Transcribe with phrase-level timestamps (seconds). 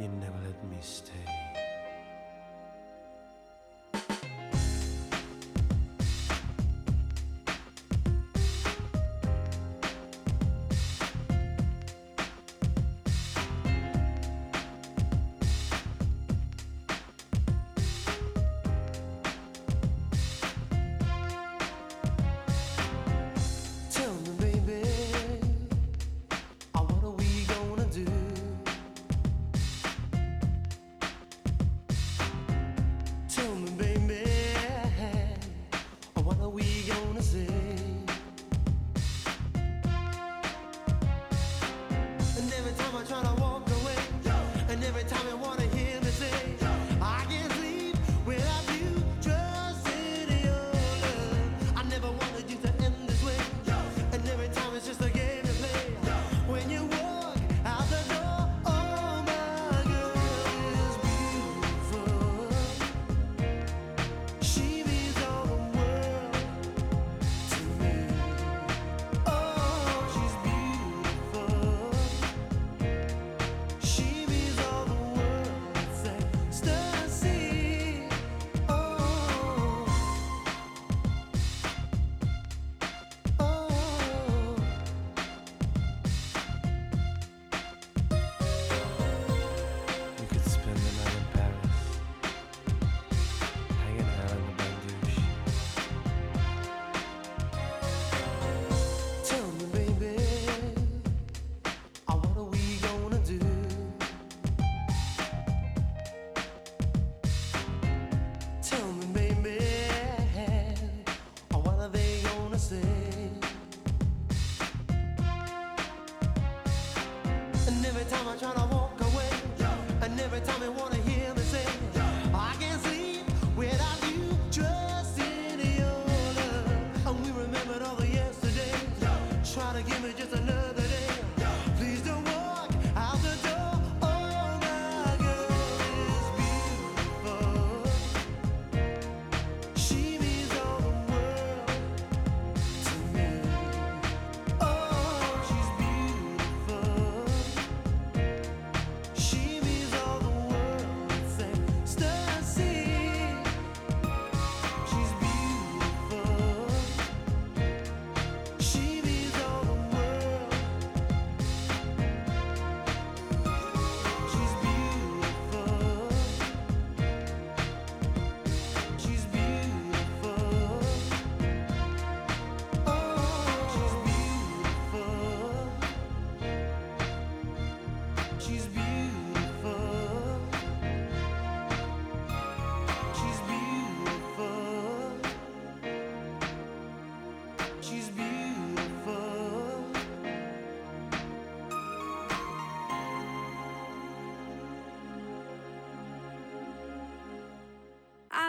[0.00, 1.39] You never let me stay.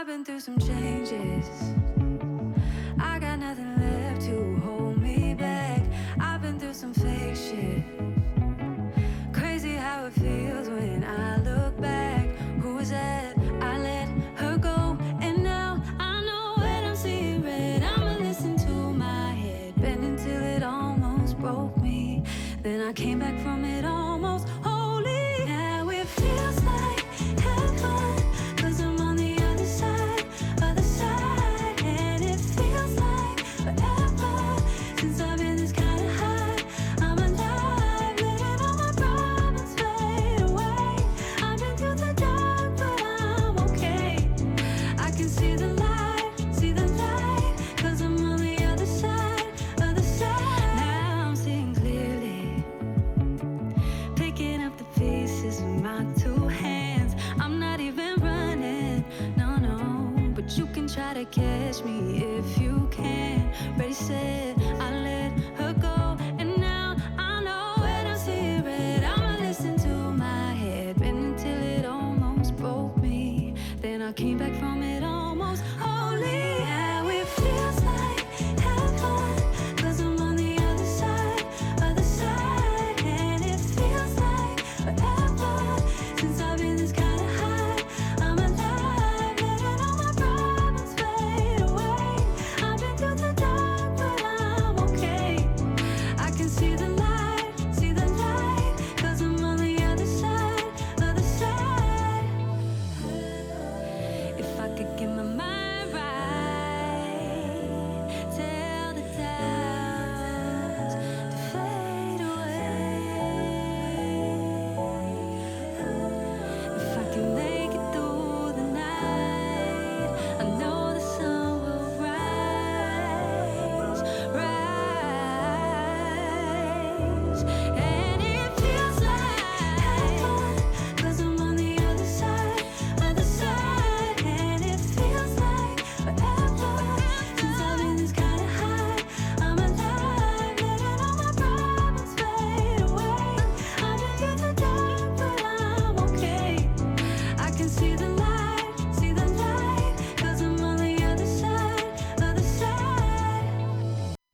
[0.02, 1.46] I've been through some changes.
[3.00, 5.84] I got nothing left to hold me back.
[6.20, 7.84] I've been through some fake shit.
[9.32, 12.36] Crazy how it feels when I look back.
[12.64, 13.38] Who was that?
[13.62, 14.08] I let
[14.40, 17.84] her go, and now I know when I'm seeing red.
[17.84, 22.24] I'ma listen to my head, it almost broke me.
[22.64, 23.51] Then I came back from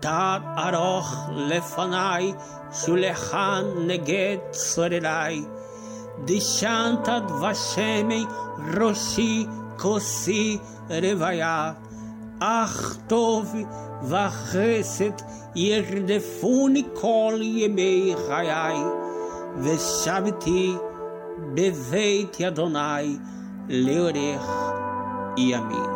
[0.00, 2.32] תת ארוך לפניי,
[2.72, 5.44] שולחן נגד צורריי.
[6.24, 8.24] דשנת דבשמי
[8.80, 9.46] ראשי
[9.78, 10.58] כוסי
[10.90, 11.72] רוויה.
[12.40, 13.54] אך טוב
[14.02, 15.22] וחסד
[15.54, 18.76] ירדפוני כל ימי חיי,
[19.58, 20.74] ושבתי
[21.54, 23.16] בבית אדוני
[23.68, 24.50] לאורך
[25.36, 25.95] ימים.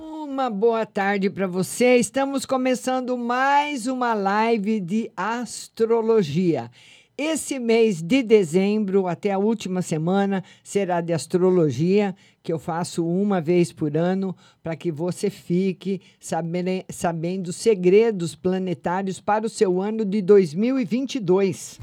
[0.31, 1.97] Uma boa tarde para você.
[1.97, 6.71] Estamos começando mais uma live de astrologia.
[7.17, 13.41] Esse mês de dezembro, até a última semana, será de astrologia, que eu faço uma
[13.41, 20.05] vez por ano, para que você fique sabendo, sabendo segredos planetários para o seu ano
[20.05, 21.77] de 2022.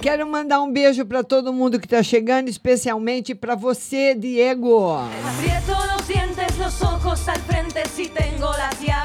[0.00, 4.98] Quero mandar um beijo para todo mundo que está chegando, especialmente para você, Diego.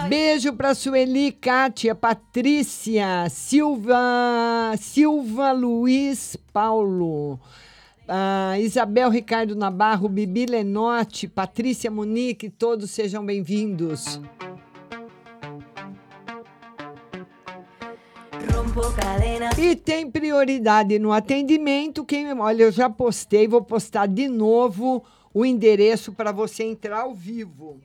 [0.07, 7.39] Beijo para Sueli, Kátia, Patrícia, Silva, Silva Luiz Paulo.
[8.07, 14.19] ah, Isabel Ricardo Nabarro, Bibi Lenotti, Patrícia Munique, todos sejam bem-vindos.
[19.59, 22.05] E tem prioridade no atendimento.
[22.05, 25.03] Quem, olha, eu já postei, vou postar de novo
[25.33, 27.79] o endereço para você entrar ao vivo.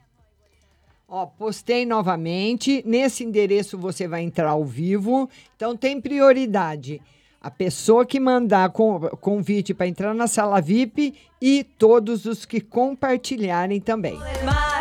[1.09, 2.83] Ó, postei novamente.
[2.87, 5.29] Nesse endereço você vai entrar ao vivo.
[5.57, 7.01] Então tem prioridade.
[7.41, 12.61] A pessoa que mandar con- convite para entrar na sala VIP e todos os que
[12.61, 14.19] compartilharem também.
[14.19, 14.76] del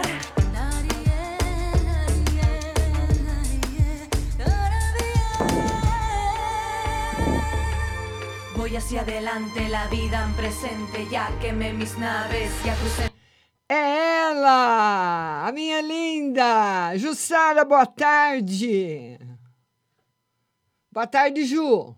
[8.65, 13.11] Voy hacia adelante, la vida en presente, ya quemé mis naves, ya crucé.
[13.69, 19.19] É ela, a minha linda, Jussara, boa tarde.
[20.91, 21.95] Boa tarde, Ju.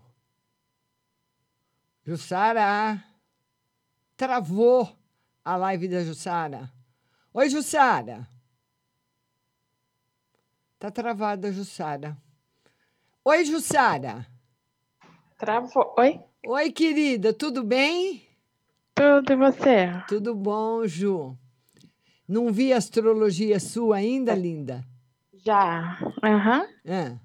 [2.04, 3.02] Jussara,
[4.14, 4.94] travou
[5.42, 6.70] a live da Jussara.
[7.32, 8.28] Oi, Jussara.
[10.78, 12.14] Tá travada, Jussara.
[13.24, 14.26] Oi, Jussara.
[15.38, 15.94] Travou.
[15.96, 16.28] Oi?
[16.50, 18.22] Oi, querida, tudo bem?
[18.94, 19.88] Tudo e você?
[20.08, 21.36] Tudo bom, Ju.
[22.26, 24.82] Não vi a astrologia sua ainda, linda?
[25.44, 25.98] Já.
[26.24, 26.66] Aham.
[26.86, 27.18] É.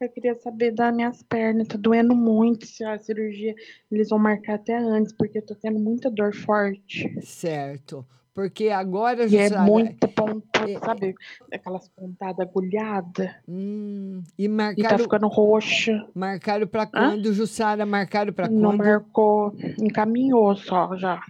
[0.00, 1.66] Eu queria saber das minhas pernas.
[1.66, 2.68] Tá doendo muito.
[2.68, 3.56] Se a cirurgia
[3.90, 7.20] eles vão marcar até antes, porque eu tô tendo muita dor forte.
[7.20, 8.06] Certo.
[8.38, 11.14] Porque agora, E é Jussara, muita pontada, é- sabe?
[11.52, 13.30] Aquelas pontadas agulhadas.
[13.48, 16.06] Hum, e E tá marcaram, ficando roxa.
[16.14, 17.84] marcaram para quando, Jussara?
[17.84, 18.78] Marcaram para Não quando?
[18.78, 19.52] marcou.
[19.82, 21.20] Encaminhou só já.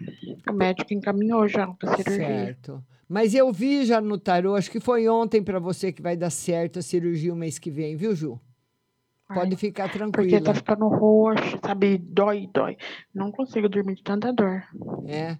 [0.46, 2.26] O médico encaminhou já pra cirurgia.
[2.26, 2.84] Certo.
[3.08, 6.28] Mas eu vi já no tarô, acho que foi ontem para você que vai dar
[6.28, 8.38] certo a cirurgia o mês que vem, viu, Ju?
[9.34, 10.40] Pode ficar Porque tranquila.
[10.40, 11.98] tá ficando roxo, sabe?
[11.98, 12.76] Dói, dói.
[13.14, 14.62] Não consigo dormir de tanta dor.
[15.06, 15.36] É.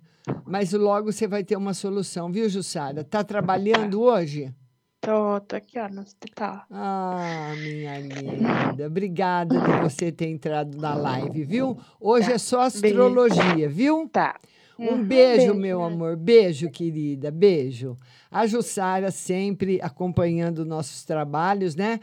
[0.47, 3.03] Mas logo você vai ter uma solução, viu, Jussara?
[3.03, 4.53] Tá trabalhando hoje?
[5.01, 6.65] Tô, tô aqui, ó, no hospital.
[6.71, 8.87] Ah, minha linda.
[8.87, 11.79] Obrigada de você ter entrado na live, viu?
[12.01, 14.09] Hoje é só astrologia, viu?
[14.13, 14.39] Tá.
[14.79, 16.17] Um Uhum, beijo, beijo, meu amor.
[16.17, 17.31] Beijo, querida.
[17.33, 17.99] Beijo.
[18.31, 21.99] A Jussara sempre acompanhando nossos trabalhos, né?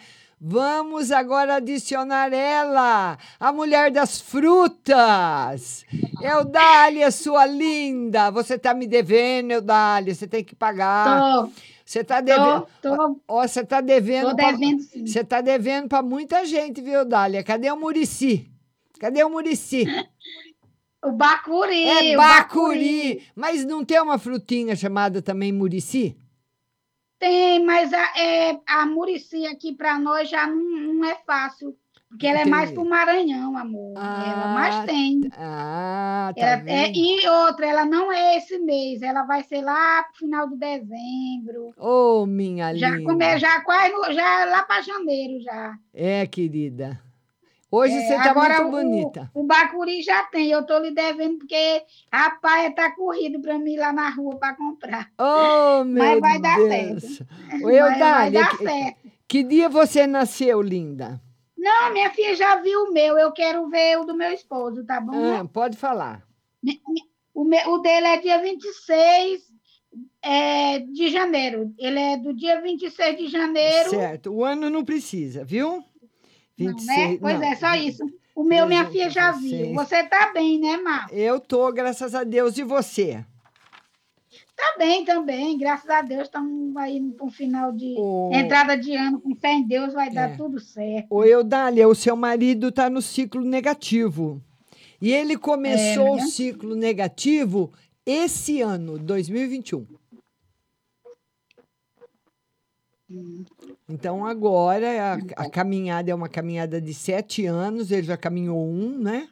[0.48, 5.84] Vamos agora adicionar ela, a mulher das frutas.
[6.22, 8.30] Eudália, sua linda.
[8.30, 10.14] Você tá me devendo, Eudália.
[10.14, 11.46] Você tem que pagar.
[11.46, 11.50] Tô,
[11.84, 12.68] Você tá devendo.
[12.80, 14.30] tô, tô, Ó, você tá devendo.
[14.30, 15.08] tô pra- devendo sim.
[15.08, 17.44] Você tá devendo para muita gente, viu, Dália?
[17.44, 18.48] Cadê o Murici?
[19.00, 19.86] Cadê o Murici?
[21.04, 21.86] O bacuri.
[21.88, 23.24] É o bacuri.
[23.36, 26.16] Mas não tem uma frutinha chamada também Murici?
[27.20, 31.76] Tem, mas a, é, a murici aqui para nós já não, não é fácil.
[32.08, 33.94] Porque ela é mais pro Maranhão, amor.
[33.98, 35.20] ela mais tem.
[35.36, 40.04] Ah, tá Ela- é, e outra, ela não é esse mês, ela vai ser lá
[40.04, 41.72] pro final de dezembro.
[41.78, 43.12] Ô, minha Já, linda.
[43.12, 45.76] come, já quase já lá para janeiro já.
[45.94, 47.02] É, querida.
[47.72, 49.32] Hoje É, você tá agora muito o- bonita.
[49.34, 53.92] O, Bacuri já tem, eu tô lhe devendo porque rapaz tá corrido para mim lá
[53.92, 55.12] na rua para comprar.
[55.20, 57.04] Oh, meu Mas vai dar Deus.
[57.18, 57.28] certo.
[57.32, 58.98] Ô, Mas vai Eudália, dar que, certo.
[59.28, 61.22] que dia você nasceu, linda?
[61.58, 65.02] Não, minha filha já viu o meu, eu quero ver o do meu esposo, tá
[65.02, 65.14] bom?
[65.16, 66.24] Ah, pode falar.
[67.34, 69.42] O, meu- o dele é dia 26
[70.22, 71.74] é, de janeiro.
[71.78, 73.90] Ele é do dia 26 de janeiro.
[73.90, 74.32] Certo.
[74.32, 75.84] O ano não precisa, viu?
[76.58, 77.18] Não, 26, né?
[77.20, 77.44] Pois não.
[77.48, 78.04] é, só isso.
[78.36, 79.68] O meu, minha filha já 316.
[79.68, 79.76] viu.
[79.76, 81.08] Você tá bem, né, Mar?
[81.12, 82.58] Eu tô, graças a Deus.
[82.58, 83.24] E você?
[84.56, 87.94] Tá bem também, graças a Deus, estamos aí para um final de
[88.32, 90.12] entrada de ano, com fé em Deus, vai É.
[90.12, 91.08] dar tudo certo.
[91.10, 94.42] Ô, Eudália, o seu marido está no ciclo negativo.
[95.02, 96.24] E ele começou É, né?
[96.24, 97.72] o ciclo negativo
[98.06, 99.86] esse ano, 2021.
[103.88, 108.98] Então, agora, a, a caminhada é uma caminhada de sete anos, ele já caminhou um,
[108.98, 109.30] né?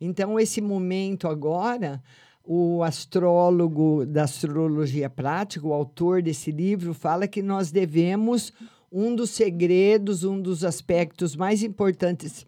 [0.00, 2.02] Então, esse momento agora,
[2.44, 8.52] o astrólogo da astrologia prática, o autor desse livro, fala que nós devemos
[8.92, 12.46] um dos segredos, um dos aspectos mais importantes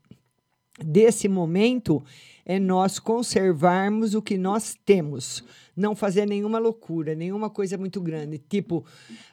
[0.79, 2.03] desse momento
[2.45, 5.43] é nós conservarmos o que nós temos.
[5.77, 8.39] Não fazer nenhuma loucura, nenhuma coisa muito grande.
[8.39, 8.85] Tipo,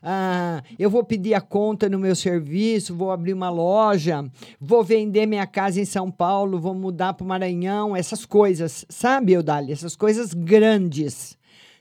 [0.01, 4.29] ah, eu vou pedir a conta no meu serviço, vou abrir uma loja,
[4.59, 9.33] vou vender minha casa em São Paulo, vou mudar para o Maranhão, essas coisas, sabe,
[9.33, 9.71] Eudália?
[9.71, 11.37] Essas coisas grandes.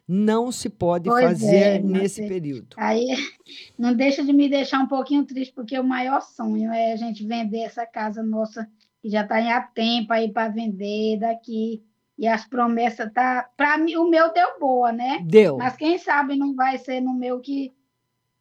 [0.06, 2.76] Não se pode Pois fazer é, nesse período.
[2.76, 3.06] Aí
[3.78, 7.26] não deixa de me deixar um pouquinho triste, porque o maior sonho é a gente
[7.26, 8.68] vender essa casa nossa,
[9.00, 11.82] que já está em há tempo aí para vender daqui.
[12.18, 13.48] E as promessas tá.
[13.56, 15.20] Para mim, o meu deu boa, né?
[15.24, 15.56] Deu.
[15.56, 17.72] Mas quem sabe não vai ser no meu que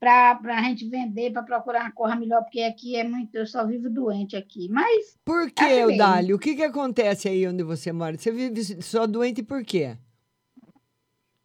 [0.02, 3.64] para a gente vender, para procurar uma coisa melhor, porque aqui é muito, eu só
[3.68, 4.68] vivo doente aqui.
[4.68, 5.74] Mas Por que, assim.
[5.76, 6.36] Eudália?
[6.36, 8.18] O que, que acontece aí onde você mora?
[8.18, 9.96] Você vive só doente por quê?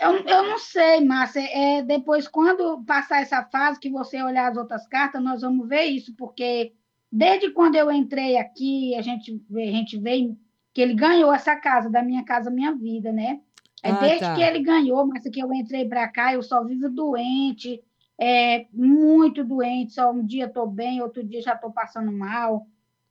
[0.01, 1.41] Eu, eu não sei, Márcia.
[1.41, 5.85] É, depois, quando passar essa fase, que você olhar as outras cartas, nós vamos ver
[5.85, 6.73] isso, porque
[7.13, 10.35] desde quando eu entrei aqui, a gente, a gente vê
[10.77, 13.41] que ele ganhou essa casa, da minha casa, minha vida, né?
[13.83, 14.35] É Ah, desde tá.
[14.35, 17.83] que ele ganhou, mas que eu entrei para cá, eu só vivo doente,
[18.21, 19.95] é, muito doente.
[19.95, 22.67] Só um dia estou bem, outro dia já estou passando mal.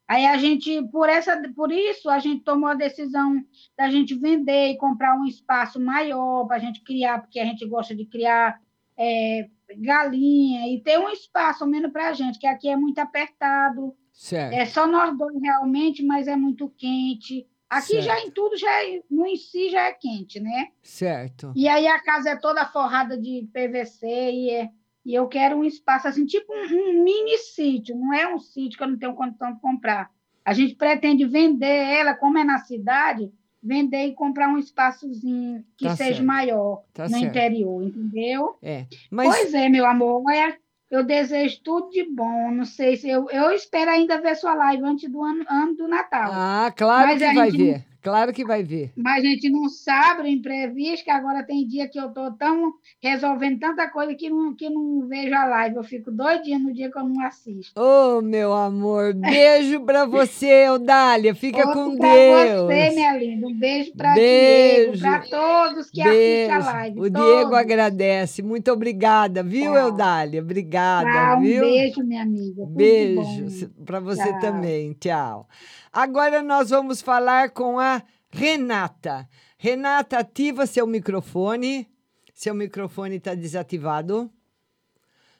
[0.08, 3.44] Aí a gente, por essa, por isso, a gente tomou a decisão
[3.76, 7.66] da gente vender e comprar um espaço maior para a gente criar, porque a gente
[7.66, 8.62] gosta de criar
[8.96, 9.50] é,
[9.80, 13.92] galinha e ter um espaço ao menos para a gente, que aqui é muito apertado.
[14.14, 14.54] Certo.
[14.54, 17.48] É só nós dois realmente, mas é muito quente.
[17.70, 18.06] Aqui Certo.
[18.06, 20.70] já em tudo, já é, no em si já é quente, né?
[20.84, 21.52] Certo.
[21.56, 24.70] E aí a casa é toda forrada de PVC e, é-
[25.06, 26.66] e eu quero um espaço assim, tipo um,
[27.00, 30.10] um mini sítio, não é um sítio que eu não tenho condição de comprar.
[30.44, 35.86] A gente pretende vender ela, como é na cidade, vender e comprar um espaçozinho que
[35.86, 36.28] Tá seja certo.
[36.28, 37.26] maior Tá no certo.
[37.26, 38.58] interior, entendeu?
[38.62, 38.86] É.
[39.10, 40.24] Mas Pois é, meu amor.
[40.32, 40.56] É,
[40.90, 42.52] eu desejo tudo de bom.
[42.52, 45.88] Não sei se eu, eu espero ainda ver sua live antes do ano, ano do
[45.88, 46.32] Natal.
[46.34, 47.86] Ah, claro Mas que vai gente ver.
[48.06, 48.94] Claro que vai ver.
[48.96, 52.72] Mas a gente não sabe o imprevisto, que agora tem dia que eu estou tão
[53.02, 55.76] resolvendo tanta coisa que não, que não vejo a live.
[55.78, 57.74] Eu fico doidinha no dia que eu não assisto.
[57.82, 61.34] Ô, meu amor, beijo pra você, Eudália.
[61.34, 62.68] Fica Outro com pra Deus.
[62.68, 63.48] você, minha linda.
[63.48, 64.92] Um beijo para Beijo.
[64.92, 66.66] Diego, para todos que assistem a Beijo.
[66.68, 67.00] live.
[67.00, 67.26] O todos.
[67.26, 68.44] Diego agradece.
[68.44, 69.74] Muito obrigada, viu.
[69.74, 70.42] Eudália?
[70.44, 71.62] Obrigada, Ah, um viu?
[71.62, 72.66] beijo, minha amiga.
[72.68, 74.40] Beijo para você Tchau.
[74.40, 74.94] também.
[74.94, 75.48] Tchau.
[75.96, 79.30] Agora nós vamos falar com a Renata.
[79.58, 81.90] Renata, ativa seu microfone.
[82.34, 84.30] Seu microfone está desativado.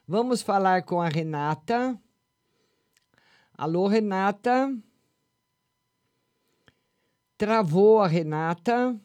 [0.08, 2.00] Vamos falar com a Renata.
[3.58, 4.74] Alô, Renata.
[7.38, 8.98] Travou a Renata.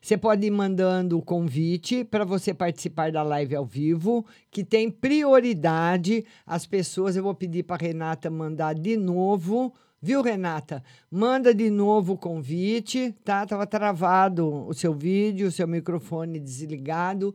[0.00, 4.90] Você pode ir mandando o convite para você participar da live ao vivo, que tem
[4.90, 6.24] prioridade.
[6.46, 10.82] As pessoas, eu vou pedir para Renata mandar de novo, viu, Renata?
[11.10, 13.46] Manda de novo o convite, tá?
[13.46, 17.34] Tava travado o seu vídeo, o seu microfone desligado.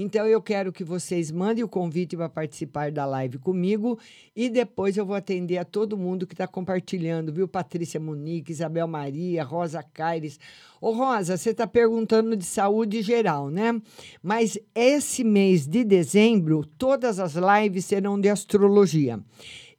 [0.00, 3.98] Então eu quero que vocês mandem o convite para participar da live comigo
[4.34, 7.48] e depois eu vou atender a todo mundo que está compartilhando, viu?
[7.48, 10.38] Patrícia Munique, Isabel Maria, Rosa Caires.
[10.80, 13.82] Ô Rosa, você está perguntando de saúde geral, né?
[14.22, 19.18] Mas esse mês de dezembro, todas as lives serão de astrologia.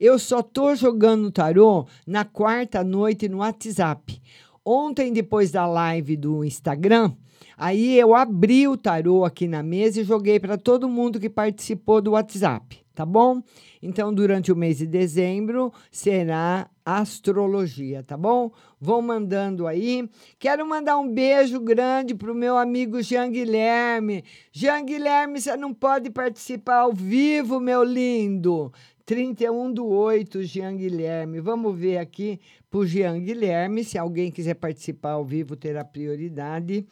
[0.00, 4.18] Eu só tô jogando tarô na quarta noite no WhatsApp.
[4.64, 7.12] Ontem, depois da live do Instagram,
[7.54, 12.00] aí eu abri o tarô aqui na mesa e joguei para todo mundo que participou
[12.00, 13.42] do WhatsApp, tá bom?
[13.82, 18.50] Então, durante o mês de dezembro, será astrologia, tá bom?
[18.80, 20.08] Vão mandando aí.
[20.38, 24.24] Quero mandar um beijo grande pro meu amigo Jean Guilherme.
[24.50, 28.72] Jean Guilherme, você não pode participar ao vivo, meu lindo.
[29.10, 31.40] 31 do 8, Jean Guilherme.
[31.40, 32.38] Vamos ver aqui
[32.70, 33.82] pro Jean Guilherme.
[33.82, 36.86] Se alguém quiser participar ao vivo, terá prioridade.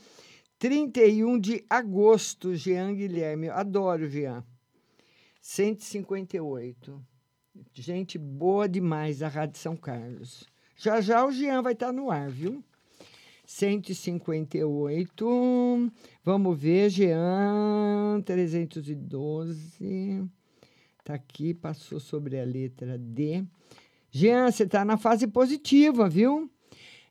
[0.59, 3.47] 31 de agosto, Jean Guilherme.
[3.47, 4.45] Eu adoro, Jean.
[5.41, 7.01] 158.
[7.73, 10.43] Gente boa demais da Rádio São Carlos.
[10.77, 12.65] Já já o Jean vai estar no ar, viu?
[13.47, 15.93] 158.
[16.25, 20.29] Vamos ver, Jean, 312.
[21.09, 23.43] Tá aqui, passou sobre a letra D.
[24.11, 26.51] Jean, você está na fase positiva, viu?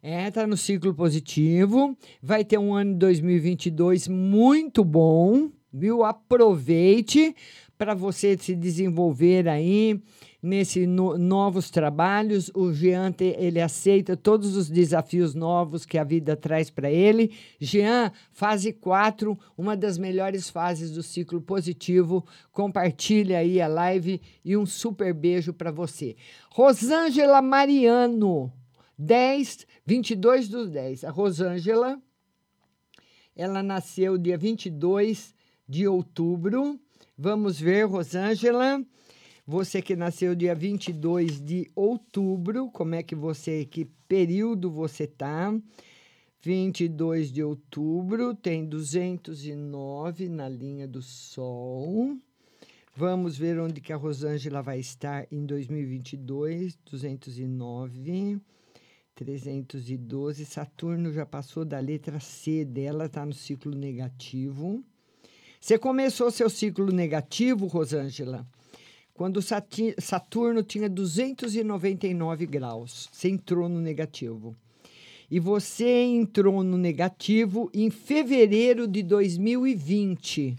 [0.04, 1.98] É, tá no ciclo positivo.
[2.22, 6.04] Vai ter um ano de 2022 muito bom, viu?
[6.04, 7.36] Aproveite
[7.76, 10.00] para você se desenvolver aí
[10.42, 12.52] nesses no, novos trabalhos.
[12.54, 17.34] O Jean, te, ele aceita todos os desafios novos que a vida traz para ele.
[17.60, 22.26] Jean, fase 4, uma das melhores fases do ciclo positivo.
[22.52, 26.16] Compartilha aí a live e um super beijo para você.
[26.52, 28.52] Rosângela Mariano,
[28.98, 31.04] 10, 22 dos 10.
[31.04, 32.00] A Rosângela,
[33.36, 35.36] ela nasceu dia 22
[35.68, 36.80] de outubro.
[37.18, 38.84] Vamos ver, Rosângela.
[39.50, 45.58] Você que nasceu dia 22 de outubro, como é que você, que período você tá?
[46.42, 52.18] 22 de outubro, tem 209 na linha do Sol.
[52.94, 58.42] Vamos ver onde que a Rosângela vai estar em 2022, 209,
[59.16, 60.46] 312.
[60.46, 64.84] Saturno já passou da letra C dela, está no ciclo negativo.
[65.62, 68.46] Você começou seu ciclo negativo, Rosângela,
[69.18, 73.10] quando Saturno tinha 299 graus.
[73.12, 74.56] Você entrou no negativo.
[75.30, 80.56] E você entrou no negativo em fevereiro de 2020.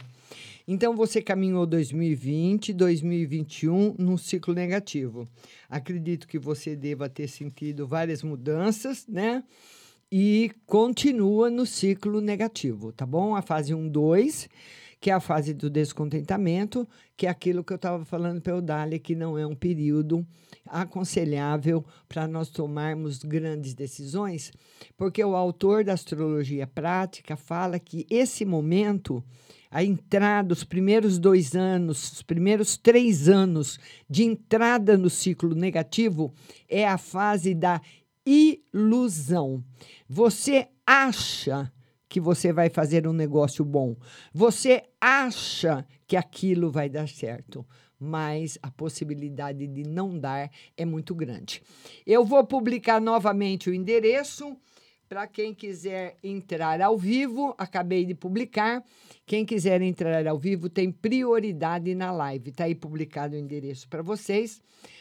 [0.67, 5.29] Então você caminhou 2020, 2021 num ciclo negativo.
[5.71, 9.45] Acredito que você deva ter sentido várias mudanças, né?
[10.11, 13.37] E continua no ciclo negativo, tá bom?
[13.37, 14.49] A fase 1, 2
[15.01, 18.63] que é a fase do descontentamento, que é aquilo que eu estava falando para o
[18.63, 20.27] Dália, que não é um período
[20.67, 24.53] aconselhável para nós tomarmos grandes decisões,
[24.97, 29.23] porque o autor da astrologia prática fala que esse momento,
[29.71, 33.79] a entrada, os primeiros dois anos, os primeiros três anos
[34.11, 36.35] de entrada no ciclo negativo,
[36.69, 37.81] é a fase da
[38.27, 39.65] ilusão.
[40.09, 41.73] Você acha
[42.09, 43.97] que você vai fazer um negócio bom.
[44.33, 47.67] Você acha que aquilo vai dar certo,
[47.99, 51.63] mas a possibilidade de não dar é muito grande.
[52.07, 54.57] Eu vou publicar novamente o endereço
[55.09, 57.55] para quem quiser entrar ao vivo.
[57.59, 58.85] Acabei de publicar.
[59.27, 62.51] Quem quiser entrar ao vivo tem prioridade na live.
[62.51, 64.61] Está aí publicado o endereço para vocês.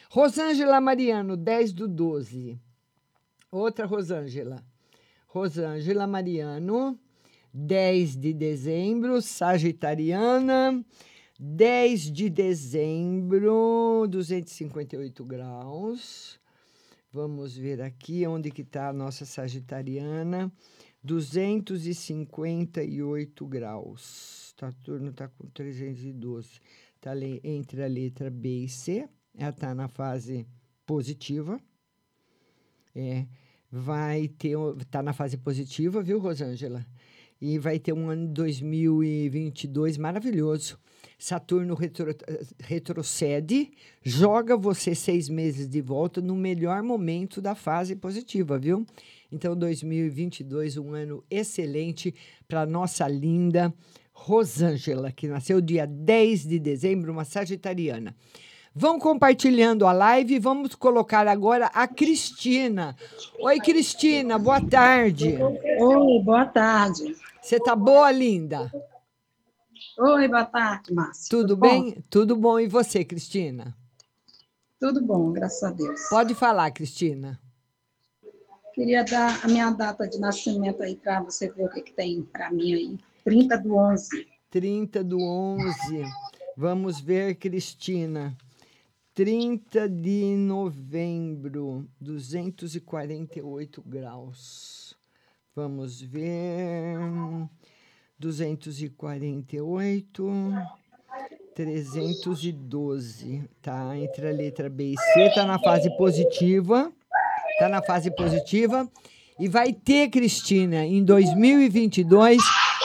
[0.09, 2.57] Rosângela Mariano, 10 do 12.
[3.51, 4.63] Outra Rosângela.
[5.38, 6.99] Rosângela Mariano,
[7.53, 10.83] 10 de dezembro, Sagitariana,
[11.39, 16.39] 10 de dezembro, 258 graus.
[17.13, 20.51] Vamos ver aqui onde que está a nossa Sagitariana,
[21.03, 24.55] 258 graus.
[24.59, 26.59] Saturno está com 312.
[26.95, 27.13] Está
[27.43, 29.07] entre a letra B e C.
[29.38, 30.47] Ela está na fase
[30.83, 31.61] positiva.
[32.95, 33.27] É
[33.72, 36.86] vai ter, está na fase positiva, viu, Rosângela?
[37.39, 40.80] E vai ter um ano 2022 maravilhoso.
[41.20, 42.15] Saturno retro,
[42.59, 43.72] retrocede,
[44.03, 48.86] joga você seis meses de volta no melhor momento da fase positiva, viu?
[49.32, 52.13] Então, 2022, um ano excelente
[52.47, 53.74] para nossa linda
[54.13, 58.15] Rosângela, que nasceu dia 10 de dezembro, uma sagitariana.
[58.80, 60.38] Vão compartilhando a live.
[60.38, 62.95] Vamos colocar agora a Cristina.
[63.39, 65.36] Oi, Cristina, boa tarde.
[65.80, 67.15] Oi, boa tarde.
[67.41, 68.71] Você tá boa, linda?
[69.97, 71.28] Oi, boa tarde, Márcia.
[71.28, 71.84] Tudo, Tudo bem?
[71.86, 72.03] Bom?
[72.07, 72.59] Tudo bom.
[72.59, 73.75] E você, Cristina?
[74.80, 75.99] Tudo bom, graças a Deus.
[76.07, 77.39] Pode falar, Cristina.
[78.75, 82.21] Queria dar a minha data de nascimento aí para você ver o que, que tem
[82.21, 82.99] para mim aí.
[83.23, 84.28] 30 do 11.
[84.51, 86.05] 30 do 11.
[86.55, 88.38] Vamos ver, Cristina.
[89.18, 94.95] 30 de novembro, 248 graus.
[95.55, 96.99] Vamos ver.
[98.20, 100.53] 248,
[101.55, 103.43] 312.
[103.59, 106.93] Tá entre a letra B e C, tá na fase positiva.
[107.57, 108.88] Tá na fase positiva.
[109.39, 112.38] E vai ter, Cristina, em 2022,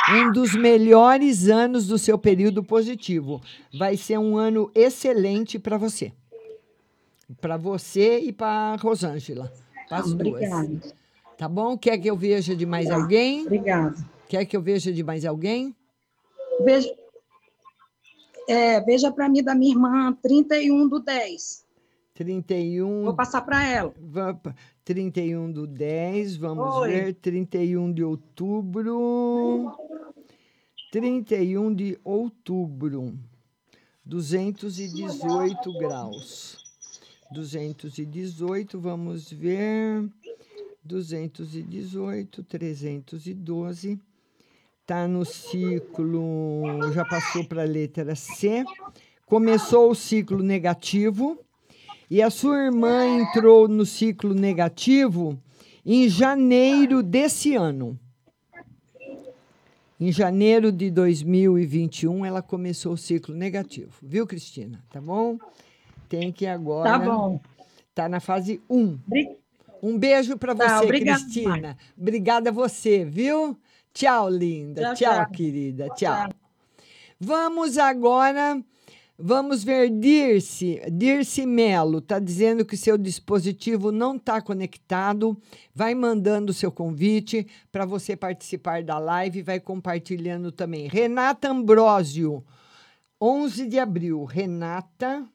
[0.09, 3.39] um dos melhores anos do seu período positivo.
[3.79, 6.11] Vai ser um ano excelente para você
[7.41, 9.53] para você e para Rosângela.
[9.89, 10.67] Para as Obrigada.
[10.67, 10.95] duas.
[11.37, 11.77] Tá bom?
[11.77, 12.95] Quer que eu veja de mais tá.
[12.95, 13.47] alguém?
[13.47, 13.97] Obrigada.
[14.29, 15.75] Quer que eu veja de mais alguém?
[16.65, 16.95] Veja,
[18.49, 21.65] é, veja para mim da minha irmã, 31 do 10.
[22.15, 23.05] 31.
[23.05, 23.95] Vou passar para ela.
[24.85, 26.91] 31 do 10, vamos Oi.
[26.91, 27.15] ver.
[27.15, 29.73] 31 de outubro.
[30.91, 33.19] 31 de outubro.
[34.05, 36.62] 218 graus.
[37.33, 40.09] 218, vamos ver.
[40.85, 43.99] 218, 312.
[44.81, 48.65] Está no ciclo, já passou para a letra C.
[49.27, 51.39] Começou o ciclo negativo.
[52.11, 55.39] E a sua irmã entrou no ciclo negativo
[55.87, 57.99] em janeiro desse ano.
[59.99, 63.93] Em janeiro de 2021, ela começou o ciclo negativo.
[64.03, 64.85] Viu, Cristina?
[64.91, 65.39] Tá bom?
[66.13, 66.91] Tem que agora.
[66.91, 67.41] Tá bom.
[67.95, 68.99] Tá na fase 1.
[69.83, 71.79] Um beijo para Tá, você, obrigada, Cristina.
[71.97, 73.59] Obrigada a você, viu?
[73.95, 74.83] Tchau, linda.
[74.83, 75.31] Tchau, tchau, tchau.
[75.33, 75.89] querida.
[75.97, 76.29] Tchau.
[77.19, 78.63] Vamos agora.
[79.19, 80.83] Vamos ver Dirce.
[80.93, 85.41] Dirce Melo está dizendo que seu dispositivo não está conectado.
[85.75, 89.41] Vai mandando o seu convite para você participar da live.
[89.41, 90.89] Vai compartilhando também.
[90.89, 92.45] Renata Ambrósio,
[93.19, 94.25] 11 de abril.
[94.25, 95.27] Renata,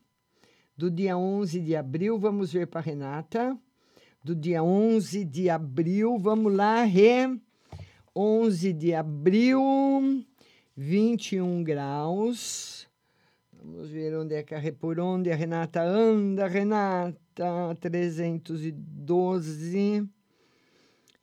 [0.78, 2.19] do dia 11 de abril.
[2.19, 3.57] Vamos ver para Renata.
[4.23, 6.19] Do dia 11 de abril.
[6.19, 7.36] Vamos lá, Rê.
[8.15, 10.25] 11 de abril,
[10.75, 12.88] 21 graus.
[13.53, 16.47] Vamos ver onde é que a, por onde a Renata anda.
[16.47, 17.15] Renata,
[17.80, 20.09] 312.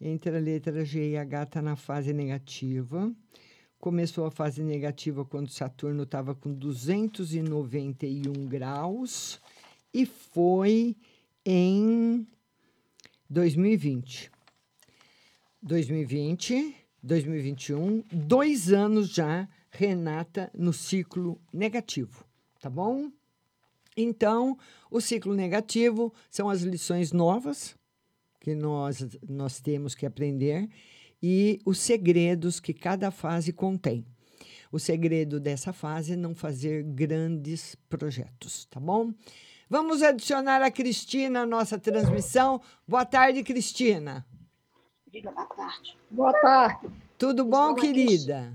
[0.01, 3.13] Entre a letra G e H está na fase negativa.
[3.81, 9.41] Começou a fase negativa quando Saturno estava com 291 graus
[9.95, 10.97] e foi
[11.47, 12.27] em
[13.31, 14.33] 2020.
[15.63, 22.27] 2020, 2021, dois anos já, Renata, no ciclo negativo,
[22.61, 23.11] tá bom?
[23.97, 24.59] Então,
[24.91, 27.77] o ciclo negativo são as lições novas
[28.41, 30.69] que nós, nós temos que aprender
[31.23, 34.05] e os segredos que cada fase contém.
[34.71, 39.15] O segredo dessa fase é não fazer grandes projetos, tá bom?
[39.69, 42.61] Vamos adicionar a Cristina à nossa transmissão.
[42.87, 44.25] Boa tarde, Cristina.
[45.11, 45.97] Diga boa tarde.
[46.11, 46.91] Boa tarde.
[47.19, 48.53] Tudo bom, querida?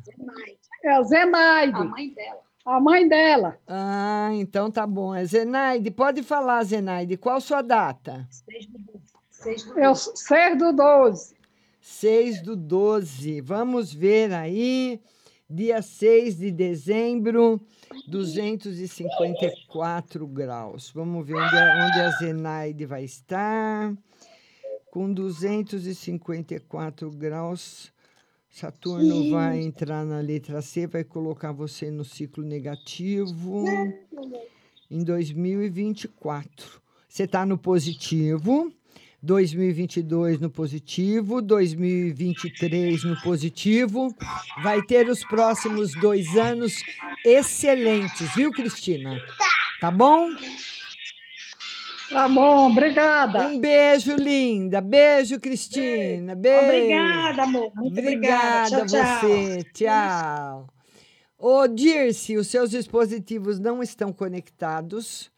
[0.84, 1.76] É a Zenaide.
[1.76, 2.40] A mãe dela.
[2.66, 3.58] A mãe dela.
[3.68, 5.16] Ah, então tá bom.
[5.16, 7.18] É Zenaide, pode falar, Zenaide.
[7.18, 8.28] Qual sua data?
[8.30, 9.04] 6 do 12.
[9.32, 11.36] 6 do É o 6 do 12.
[11.82, 13.42] 6 do 12.
[13.42, 15.02] Vamos ver aí.
[15.52, 17.60] Dia 6 de dezembro,
[18.08, 20.92] 254 graus.
[20.94, 23.98] Vamos ver onde a, onde a Zenaide vai estar.
[24.92, 27.92] Com 254 graus,
[28.48, 29.32] Saturno Sim.
[29.32, 33.66] vai entrar na letra C, vai colocar você no ciclo negativo
[34.90, 36.80] em 2024.
[37.08, 38.72] Você está no positivo,
[39.22, 44.16] 2022 no positivo, 2023 no positivo.
[44.64, 46.82] Vai ter os próximos dois anos
[47.26, 49.22] excelentes, viu, Cristina?
[49.82, 50.30] Tá bom?
[52.10, 53.48] Tá bom, obrigada.
[53.48, 54.82] Um beijo, linda.
[54.82, 56.34] Beijo, Cristina.
[56.34, 56.66] Beijo.
[56.66, 57.72] Obrigada, amor.
[57.76, 58.78] Muito obrigada.
[58.80, 59.30] Obrigada Tchau, a tchau.
[59.30, 59.64] você.
[59.74, 60.68] Tchau.
[61.38, 65.32] Ô, Dirce, os seus dispositivos não estão conectados.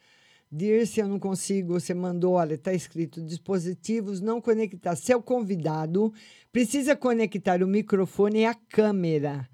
[0.52, 1.80] Dirce, eu não consigo.
[1.80, 5.00] Você mandou, olha, está escrito dispositivos não conectados.
[5.00, 6.14] Seu convidado
[6.52, 9.50] precisa conectar o microfone e a câmera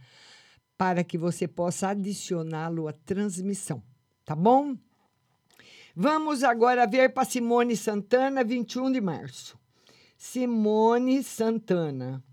[0.77, 3.83] para que você possa adicioná-lo à transmissão.
[4.25, 4.75] Tá bom?
[5.95, 9.57] Vamos agora ver para Simone Santana, 21 de março.
[10.17, 12.23] Simone Santana.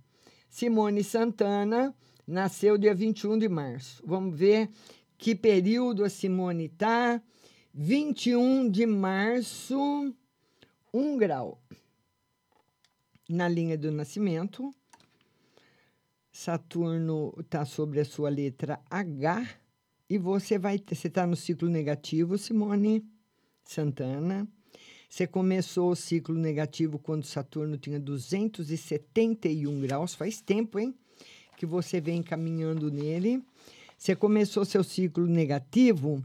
[0.49, 1.95] Simone Santana
[2.27, 4.03] nasceu dia 21 de março.
[4.07, 4.71] Vamos ver
[5.19, 7.23] que período a Simone está.
[7.77, 10.15] 21 de março,
[10.93, 11.61] 1 grau.
[13.29, 14.73] Na linha do nascimento.
[16.31, 19.59] Saturno está sobre a sua letra H.
[20.09, 23.05] E você vai você está no ciclo negativo, Simone
[23.65, 24.47] Santana.
[25.11, 30.95] Você começou o ciclo negativo quando Saturno tinha 271 graus, faz tempo, hein?
[31.57, 33.43] Que você vem caminhando nele.
[33.99, 36.25] Você começou seu ciclo negativo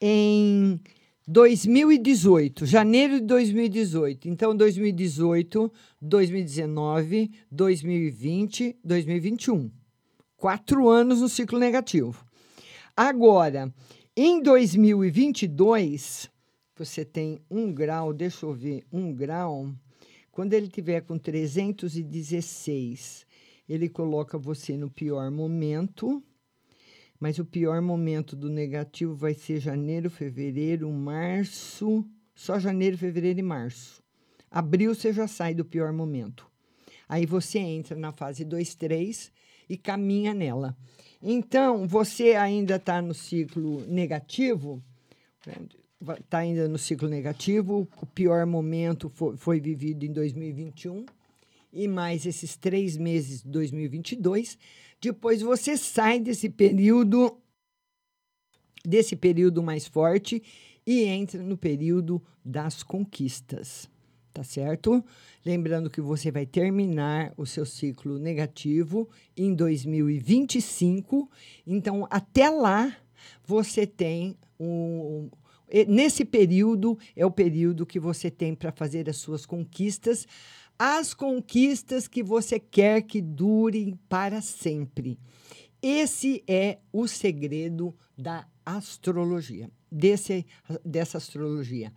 [0.00, 0.80] em
[1.26, 4.28] 2018, janeiro de 2018.
[4.28, 5.70] Então, 2018,
[6.00, 9.70] 2019, 2020, 2021.
[10.36, 12.24] Quatro anos no ciclo negativo.
[12.96, 13.72] Agora,
[14.16, 16.30] em 2022,
[16.76, 19.70] você tem um grau, deixa eu ver, um grau.
[20.32, 23.26] Quando ele tiver com 316,
[23.68, 26.22] ele coloca você no pior momento.
[27.20, 32.04] Mas o pior momento do negativo vai ser janeiro, fevereiro, março.
[32.34, 34.02] Só janeiro, fevereiro e março.
[34.50, 36.50] Abril você já sai do pior momento.
[37.06, 39.30] Aí você entra na fase 2, 3
[39.68, 40.74] e caminha nela.
[41.22, 44.82] Então, você ainda está no ciclo negativo,
[46.18, 51.04] está ainda no ciclo negativo, o pior momento foi, foi vivido em 2021
[51.72, 54.58] e mais esses três meses de 2022.
[55.00, 57.38] Depois você sai desse período,
[58.84, 60.42] desse período mais forte
[60.86, 63.88] e entra no período das conquistas,
[64.32, 65.02] tá certo?
[65.44, 71.30] Lembrando que você vai terminar o seu ciclo negativo em 2025.
[71.66, 72.94] Então, até lá,
[73.44, 75.30] você tem um.
[75.86, 80.26] Nesse período, é o período que você tem para fazer as suas conquistas,
[80.82, 85.18] as conquistas que você quer que durem para sempre.
[85.82, 90.46] Esse é o segredo da astrologia, desse,
[90.82, 91.92] dessa astrologia.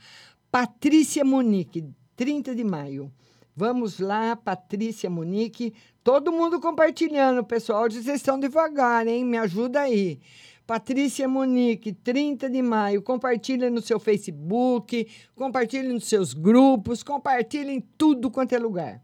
[0.51, 1.85] Patrícia Monique,
[2.17, 3.09] 30 de maio.
[3.55, 5.73] Vamos lá, Patrícia Monique.
[6.03, 7.89] Todo mundo compartilhando, pessoal.
[7.89, 9.23] Vocês estão devagar, hein?
[9.23, 10.19] Me ajuda aí.
[10.65, 13.01] Patrícia Monique, 30 de maio.
[13.01, 15.05] Compartilha no seu Facebook,
[15.35, 19.03] compartilhe nos seus grupos, compartilhe em tudo quanto é lugar.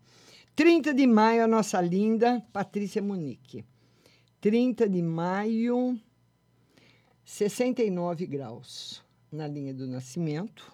[0.55, 3.65] 30 de maio, a nossa linda Patrícia Monique.
[4.39, 5.99] 30 de maio,
[7.25, 10.73] 69 graus na linha do nascimento.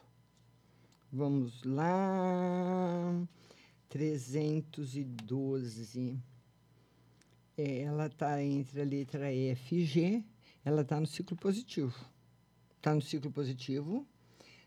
[1.12, 3.28] Vamos lá.
[3.90, 6.20] 312.
[7.58, 10.22] É, ela está entre a letra F e G.
[10.66, 11.94] Ela está no ciclo positivo.
[12.78, 14.04] Está no ciclo positivo.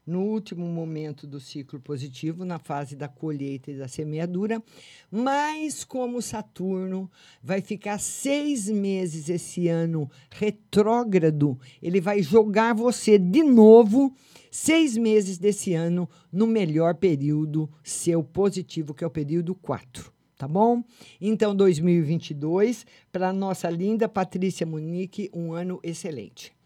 [0.07, 4.62] No último momento do ciclo positivo, na fase da colheita e da semeadura,
[5.11, 7.11] mas como Saturno
[7.42, 14.14] vai ficar seis meses esse ano retrógrado, ele vai jogar você de novo
[14.51, 20.18] seis meses desse ano no melhor período seu positivo, que é o período 4.
[20.39, 20.84] Tá bom?
[21.20, 26.57] Então, 2022, para nossa linda Patrícia Munique, um ano excelente.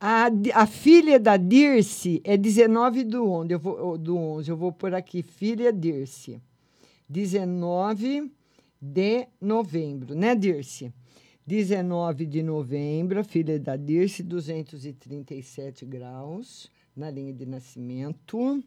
[0.00, 3.52] A, a filha da Dirce é 19 do 11.
[3.52, 4.48] Eu vou, do 11.
[4.48, 6.40] Eu vou por aqui, filha Dirce.
[7.08, 8.30] 19
[8.80, 10.92] de novembro, né, Dirce?
[11.46, 18.62] 19 de novembro, filha da Dirce, 237 graus na linha de nascimento.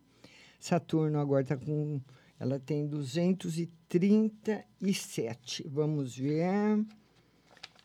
[0.59, 2.01] Saturno agora está com.
[2.39, 5.67] Ela tem 237.
[5.67, 6.85] Vamos ver.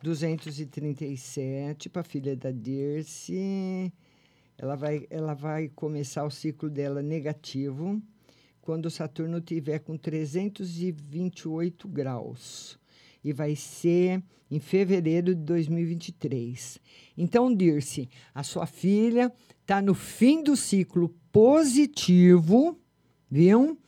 [0.03, 3.91] 237 para a filha da Dirce.
[4.59, 8.03] Ela vai, ela vai começar o ciclo dela negativo
[8.61, 12.79] quando Saturno tiver com 328 graus.
[13.25, 16.79] E vai ser em fevereiro de 2023.
[17.17, 22.77] Então, Dirce, a sua filha está no fim do ciclo positivo,
[23.31, 23.79] viu?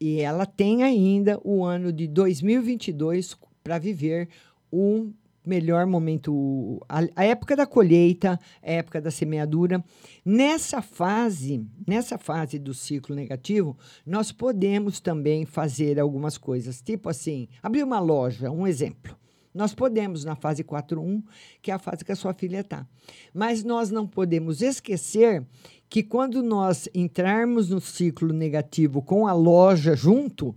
[0.00, 4.28] E ela tem ainda o ano de 2022 para viver
[4.72, 5.10] o
[5.44, 9.84] melhor momento, a, a época da colheita, a época da semeadura.
[10.24, 13.76] Nessa fase, nessa fase do ciclo negativo,
[14.06, 19.16] nós podemos também fazer algumas coisas, tipo assim, abrir uma loja, um exemplo.
[19.52, 21.22] Nós podemos na fase 4.1,
[21.60, 22.86] que é a fase que a sua filha está.
[23.34, 25.44] Mas nós não podemos esquecer
[25.90, 30.54] que quando nós entrarmos no ciclo negativo com a loja junto,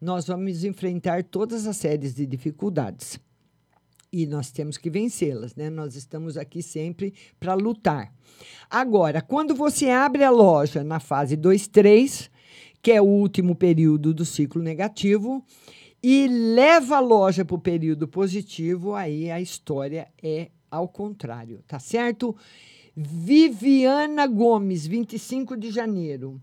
[0.00, 3.18] nós vamos enfrentar todas as séries de dificuldades.
[4.12, 5.68] E nós temos que vencê-las, né?
[5.68, 8.14] Nós estamos aqui sempre para lutar.
[8.70, 12.30] Agora, quando você abre a loja na fase 2, 3,
[12.80, 15.44] que é o último período do ciclo negativo,
[16.00, 21.80] e leva a loja para o período positivo, aí a história é ao contrário, tá
[21.80, 22.36] certo?
[22.98, 26.40] Viviana Gomes, 25 de janeiro.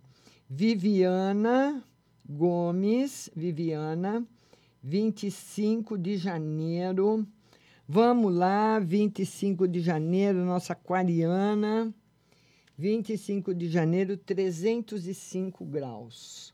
[0.47, 1.83] Viviana
[2.29, 4.23] Gomes, Viviana,
[4.83, 7.25] 25 de janeiro.
[7.87, 11.91] Vamos lá, 25 de janeiro, nossa aquariana.
[12.77, 16.53] 25 de janeiro, 305 graus.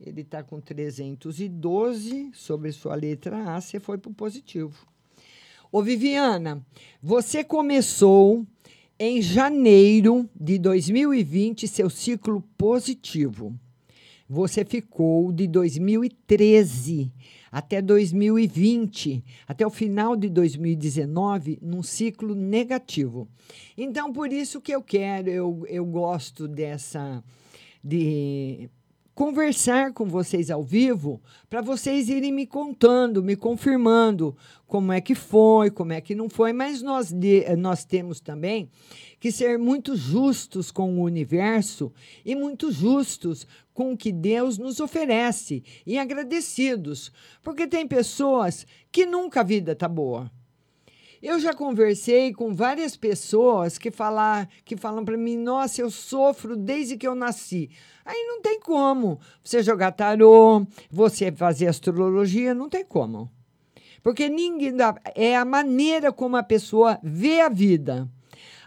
[0.00, 4.84] Ele está com 312 sobre sua letra A, você foi para o positivo.
[5.70, 6.60] Ô, Viviana,
[7.00, 8.44] você começou
[8.98, 13.54] em janeiro de 2020 seu ciclo positivo.
[14.28, 17.12] Você ficou de 2013
[17.50, 23.28] até 2020, até o final de 2019, num ciclo negativo.
[23.76, 27.22] Então, por isso que eu quero, eu, eu gosto dessa.
[27.84, 28.70] de
[29.14, 34.36] conversar com vocês ao vivo para vocês irem me contando, me confirmando
[34.66, 38.70] como é que foi, como é que não foi, mas nós, de- nós temos também
[39.20, 41.92] que ser muito justos com o universo
[42.24, 49.06] e muito justos com o que Deus nos oferece e agradecidos, porque tem pessoas que
[49.06, 50.30] nunca a vida tá boa.
[51.22, 56.56] Eu já conversei com várias pessoas que, falar, que falam para mim: nossa, eu sofro
[56.56, 57.70] desde que eu nasci.
[58.04, 59.20] Aí não tem como.
[59.40, 63.30] Você jogar tarô, você fazer astrologia, não tem como.
[64.02, 68.10] Porque ninguém dá, é a maneira como a pessoa vê a vida.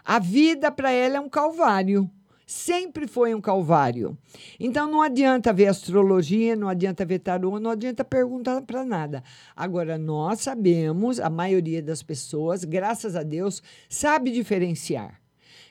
[0.02, 2.10] A vida para ela é um calvário.
[2.46, 4.16] Sempre foi um calvário.
[4.58, 9.24] Então não adianta ver astrologia, não adianta ver tarô, não adianta perguntar para nada.
[9.56, 15.20] Agora nós sabemos, a maioria das pessoas, graças a Deus, sabe diferenciar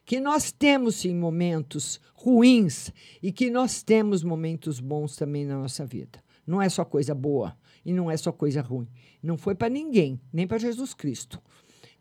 [0.06, 2.92] que nós temos sim momentos ruins
[3.24, 6.24] e que nós temos momentos bons também na nossa vida.
[6.46, 8.88] Não é só coisa boa e não é só coisa ruim.
[9.24, 11.42] Não foi para ninguém, nem para Jesus Cristo.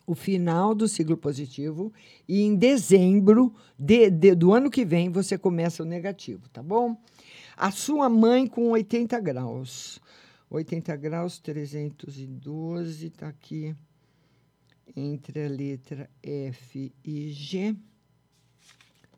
[0.05, 1.93] O final do ciclo positivo
[2.27, 6.97] e em dezembro de, de- do ano que vem você começa o negativo, tá bom?
[7.55, 10.01] A sua mãe com 80 graus.
[10.49, 13.73] 80 graus, 312, está aqui
[14.97, 17.73] entre a letra F e G.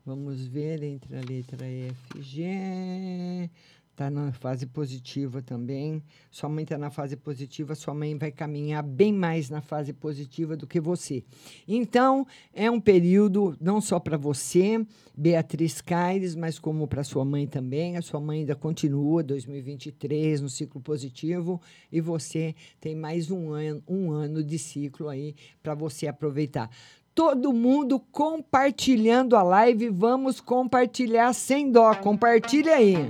[0.06, 3.50] Vamos ver entre a letra F e G.
[3.90, 6.04] Está na fase positiva também.
[6.30, 10.56] Sua mãe está na fase positiva, sua mãe vai caminhar bem mais na fase positiva
[10.56, 11.24] do que você.
[11.68, 14.86] Então, é um período não só para você,
[15.18, 17.98] Beatriz Caires, mas como para sua mãe também.
[17.98, 21.60] A sua mãe ainda continua 2023 no ciclo positivo
[21.92, 25.34] e você tem mais um ano, um ano de ciclo aí
[25.64, 26.70] para você aproveitar.
[27.16, 31.96] Todo mundo compartilhando a live, vamos compartilhar sem dó.
[31.96, 33.10] Compartilha aí.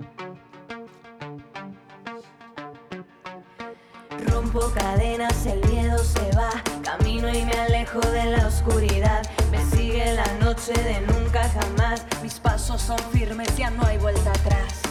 [4.30, 6.52] Rompo cadenas, el miedo se va.
[6.84, 9.24] Camino y me alejo de la oscuridad.
[9.50, 12.06] Me sigue la noche de nunca jamás.
[12.22, 14.84] Mis pasos son firmes, ya no hay vuelta atrás.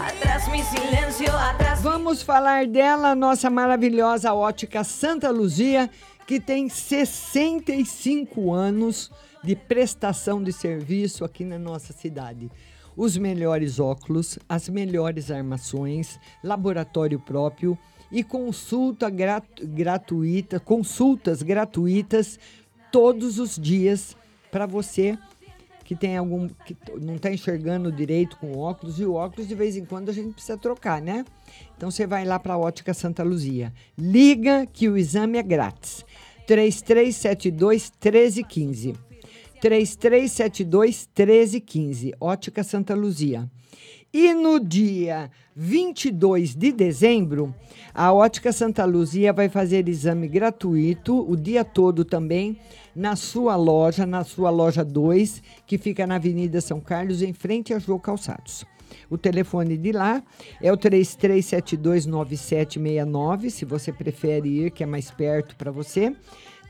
[0.00, 1.82] Atrás mi silencio, atrás.
[1.82, 5.90] Vamos falar dela, nossa maravilhosa ótica Santa Luzia,
[6.28, 9.10] que tem 65 anos
[9.42, 12.50] de prestação de serviço aqui na nossa cidade.
[12.94, 17.78] Os melhores óculos, as melhores armações, laboratório próprio
[18.12, 22.38] e consulta gratu- gratuita, consultas gratuitas
[22.92, 24.14] todos os dias
[24.50, 25.16] para você
[25.82, 29.74] que tem algum que não está enxergando direito com óculos e o óculos de vez
[29.74, 31.24] em quando a gente precisa trocar, né?
[31.74, 33.72] Então você vai lá para a Ótica Santa Luzia.
[33.96, 36.04] Liga que o exame é grátis.
[36.48, 38.94] 3372 1315.
[39.60, 42.14] 3372 1315.
[42.18, 43.46] Ótica Santa Luzia.
[44.10, 47.54] E no dia 22 de dezembro,
[47.92, 52.58] a Ótica Santa Luzia vai fazer exame gratuito o dia todo também
[52.96, 57.74] na sua loja, na sua loja 2, que fica na Avenida São Carlos, em frente
[57.74, 58.64] a Jô Calçados.
[59.10, 60.22] O telefone de lá
[60.62, 66.14] é o 33729769, se você prefere ir, que é mais perto para você.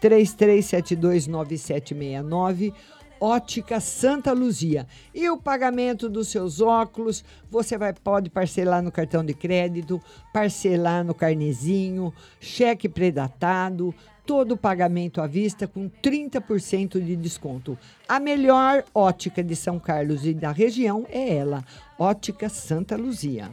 [0.00, 2.72] 33729769.
[3.20, 4.86] Ótica Santa Luzia.
[5.12, 10.00] E o pagamento dos seus óculos, você vai pode parcelar no cartão de crédito,
[10.32, 13.92] parcelar no carnezinho, cheque predatado,
[14.28, 17.78] todo o pagamento à vista com 30% de desconto.
[18.06, 21.64] A melhor ótica de São Carlos e da região é ela,
[21.98, 23.50] Ótica Santa Luzia.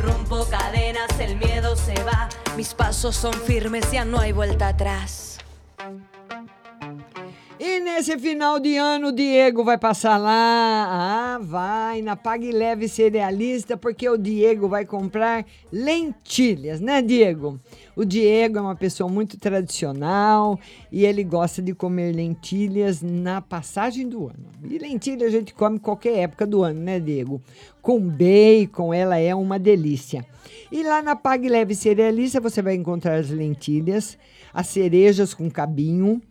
[0.00, 2.28] Rompo cadenas, el miedo se va.
[2.56, 5.29] Mis pasos son firmes, ya no hay vuelta atrás.
[7.62, 10.86] E nesse final de ano, o Diego vai passar lá.
[10.88, 17.60] Ah, vai na Pague Leve Cerealista, porque o Diego vai comprar lentilhas, né, Diego?
[17.94, 20.58] O Diego é uma pessoa muito tradicional
[20.90, 24.46] e ele gosta de comer lentilhas na passagem do ano.
[24.64, 27.42] E lentilha a gente come qualquer época do ano, né, Diego?
[27.82, 30.24] Com bacon, ela é uma delícia.
[30.72, 34.16] E lá na Pague Leve Cerealista você vai encontrar as lentilhas,
[34.50, 36.22] as cerejas com cabinho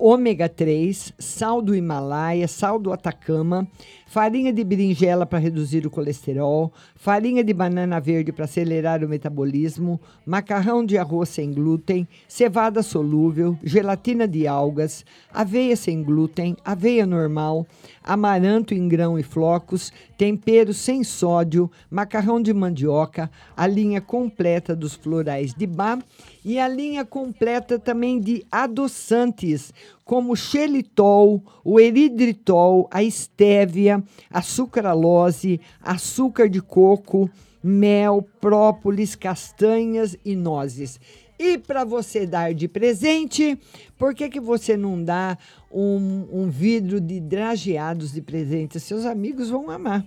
[0.00, 3.66] ômega 3, sal do Himalaia, sal do Atacama,
[4.06, 10.00] farinha de berinjela para reduzir o colesterol, farinha de banana verde para acelerar o metabolismo,
[10.24, 17.66] macarrão de arroz sem glúten, cevada solúvel, gelatina de algas, aveia sem glúten, aveia normal,
[18.02, 24.94] amaranto em grão e flocos, tempero sem sódio, macarrão de mandioca, a linha completa dos
[24.94, 25.98] florais de Bá
[26.46, 29.74] e a linha completa também de adoçantes,
[30.04, 37.28] como xelitol, o eridritol, a estévia, a sucralose, açúcar de coco,
[37.60, 41.00] mel, própolis, castanhas e nozes.
[41.36, 43.58] E para você dar de presente,
[43.98, 45.36] por que, que você não dá
[45.68, 48.78] um, um vidro de drageados de presente?
[48.78, 50.06] Seus amigos vão amar.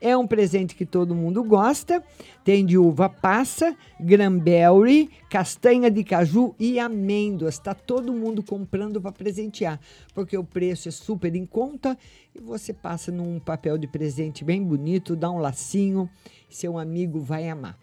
[0.00, 2.02] É um presente que todo mundo gosta.
[2.44, 7.54] Tem de uva passa, granberry, castanha de caju e amêndoas.
[7.54, 9.80] Está todo mundo comprando para presentear,
[10.14, 11.98] porque o preço é super em conta
[12.34, 16.08] e você passa num papel de presente bem bonito, dá um lacinho,
[16.48, 17.78] seu amigo vai amar.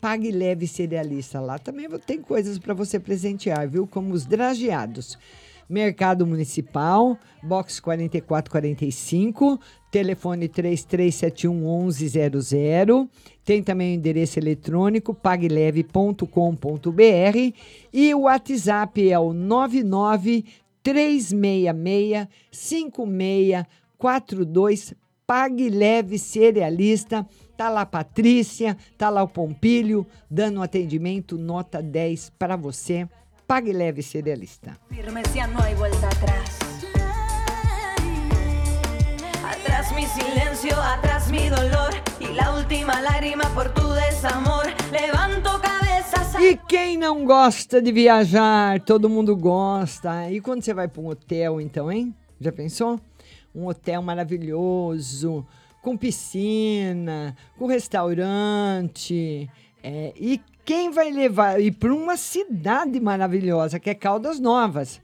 [0.00, 3.86] Pague leve cerealista lá também tem coisas para você presentear, viu?
[3.86, 5.18] Como os drageados.
[5.68, 9.60] Mercado Municipal, box 4445,
[9.90, 13.08] telefone 3371 1100.
[13.44, 17.54] Tem também o endereço eletrônico pagleve.com.br
[17.92, 20.44] e o WhatsApp é o 99
[20.82, 24.94] 366 5642
[25.26, 27.26] Pague Leve Cerealista.
[27.54, 33.06] Tá lá a Patrícia, tá lá o Pompilho, dando atendimento nota 10 para você.
[33.46, 34.78] Pague Leve Cerealista.
[34.88, 35.28] Firmes,
[39.98, 44.66] mi silencio, atrás mi dolor y la última lágrima por tu desamor.
[44.92, 45.48] Levanto.
[46.40, 48.80] E quem não gosta de viajar?
[48.82, 50.30] Todo mundo gosta.
[50.30, 52.14] E quando você vai para um hotel, então, hein?
[52.40, 53.00] Já pensou?
[53.52, 55.44] Um hotel maravilhoso,
[55.82, 59.50] com piscina, com restaurante.
[59.82, 65.00] É, e quem vai levar ir para uma cidade maravilhosa, que é Caldas Novas?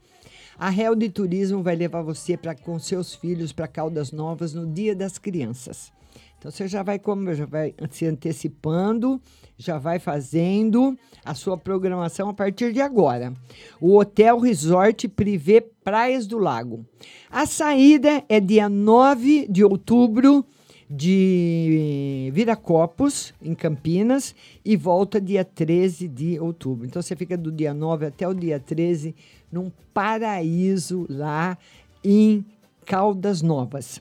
[0.57, 4.65] A Real de Turismo vai levar você para com seus filhos para Caldas Novas no
[4.65, 5.91] Dia das Crianças.
[6.37, 9.19] Então você já vai como já vai se antecipando,
[9.57, 13.33] já vai fazendo a sua programação a partir de agora.
[13.81, 16.85] O Hotel Resort Privé Praias do Lago.
[17.29, 20.45] A saída é dia 9 de outubro
[20.89, 26.85] de Viracopos, em Campinas, e volta dia 13 de outubro.
[26.85, 29.15] Então você fica do dia 9 até o dia 13
[29.51, 31.57] num paraíso lá
[32.03, 32.45] em
[32.85, 33.99] Caldas Novas.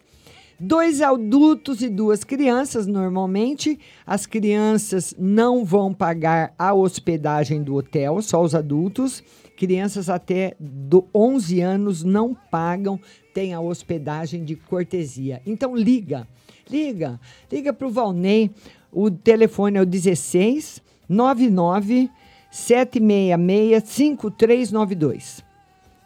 [0.58, 3.78] Dois adultos e duas crianças, normalmente.
[4.06, 9.22] As crianças não vão pagar a hospedagem do hotel, só os adultos.
[9.56, 13.00] Crianças até do 11 anos não pagam,
[13.32, 15.42] tem a hospedagem de cortesia.
[15.44, 16.26] Então liga,
[16.70, 18.50] liga, liga para o Valnei.
[18.92, 22.10] O telefone é o 16 99
[22.50, 25.44] 766 5392.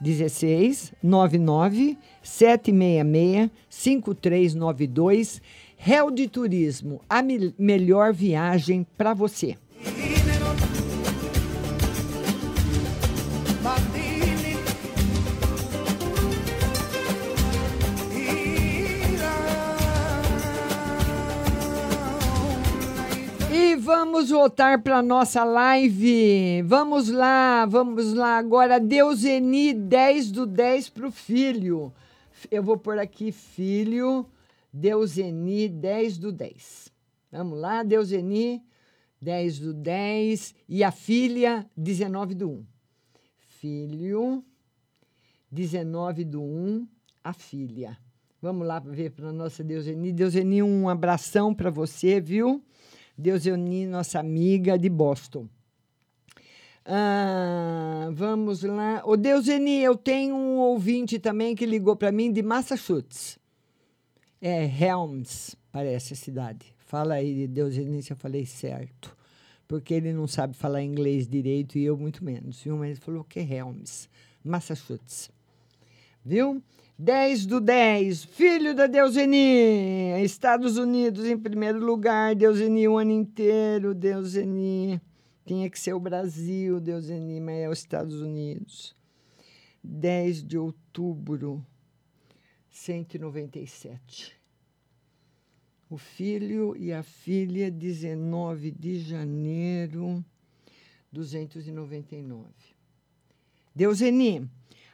[0.00, 5.42] 16 99 766 5392.
[5.76, 9.56] Réu de Turismo, a me melhor viagem para você.
[23.88, 26.60] Vamos voltar para nossa live.
[26.66, 28.36] Vamos lá, vamos lá.
[28.36, 31.90] Agora, Deuseni 10 do 10 para o filho.
[32.50, 34.26] Eu vou pôr aqui, filho,
[34.70, 36.92] Deuseni 10 do 10.
[37.32, 38.62] Vamos lá, Deuseni
[39.22, 40.54] 10 do 10.
[40.68, 42.66] E a filha, 19 do 1.
[43.48, 44.44] Filho,
[45.50, 46.86] 19 do 1,
[47.24, 47.96] a filha.
[48.42, 50.12] Vamos lá ver para nossa Deuseni.
[50.12, 52.62] Deuseni, um abração para você, viu?
[53.18, 55.48] Deuseni, nossa amiga de Boston.
[56.84, 59.02] Ah, vamos lá.
[59.04, 63.36] Ô, Deuseni, eu tenho um ouvinte também que ligou para mim de Massachusetts.
[64.40, 66.72] É Helms, parece a cidade.
[66.78, 69.16] Fala aí, Deuseni, se eu falei certo.
[69.66, 72.78] Porque ele não sabe falar inglês direito e eu muito menos, viu?
[72.78, 74.08] Mas ele falou que é Helms,
[74.44, 75.28] Massachusetts.
[76.24, 76.62] Viu?
[77.00, 80.20] 10 do 10, filho da Deuseni.
[80.24, 85.00] Estados Unidos em primeiro lugar, Deuseni o ano inteiro, Deuseni.
[85.46, 88.96] Tinha que ser o Brasil, Deuseni, mas é os Estados Unidos.
[89.80, 91.64] 10 de outubro,
[92.68, 94.36] 197.
[95.88, 100.24] O filho e a filha, 19 de janeiro,
[101.12, 102.44] 299.
[103.72, 104.50] Deuseni,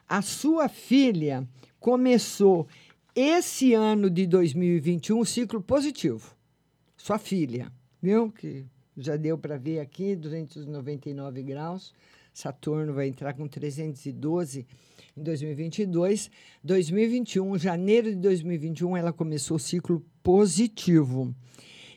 [0.07, 1.47] a sua filha
[1.79, 2.67] começou
[3.15, 6.35] esse ano de 2021 um ciclo positivo.
[6.97, 8.31] Sua filha, viu?
[8.31, 8.65] Que
[8.97, 11.93] já deu para ver aqui, 299 graus.
[12.33, 14.65] Saturno vai entrar com 312
[15.15, 16.29] em 2022.
[16.63, 21.33] 2021, janeiro de 2021, ela começou o ciclo positivo.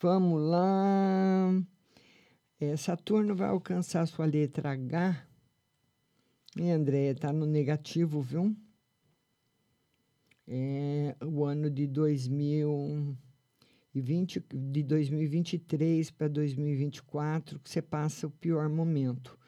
[0.00, 1.52] Vamos lá.
[2.58, 5.22] É, Saturno vai alcançar sua letra H.
[6.56, 8.56] E Andréia está no negativo, viu?
[10.48, 19.38] É o ano de 2020, de 2023 para 2024, que você passa o pior momento.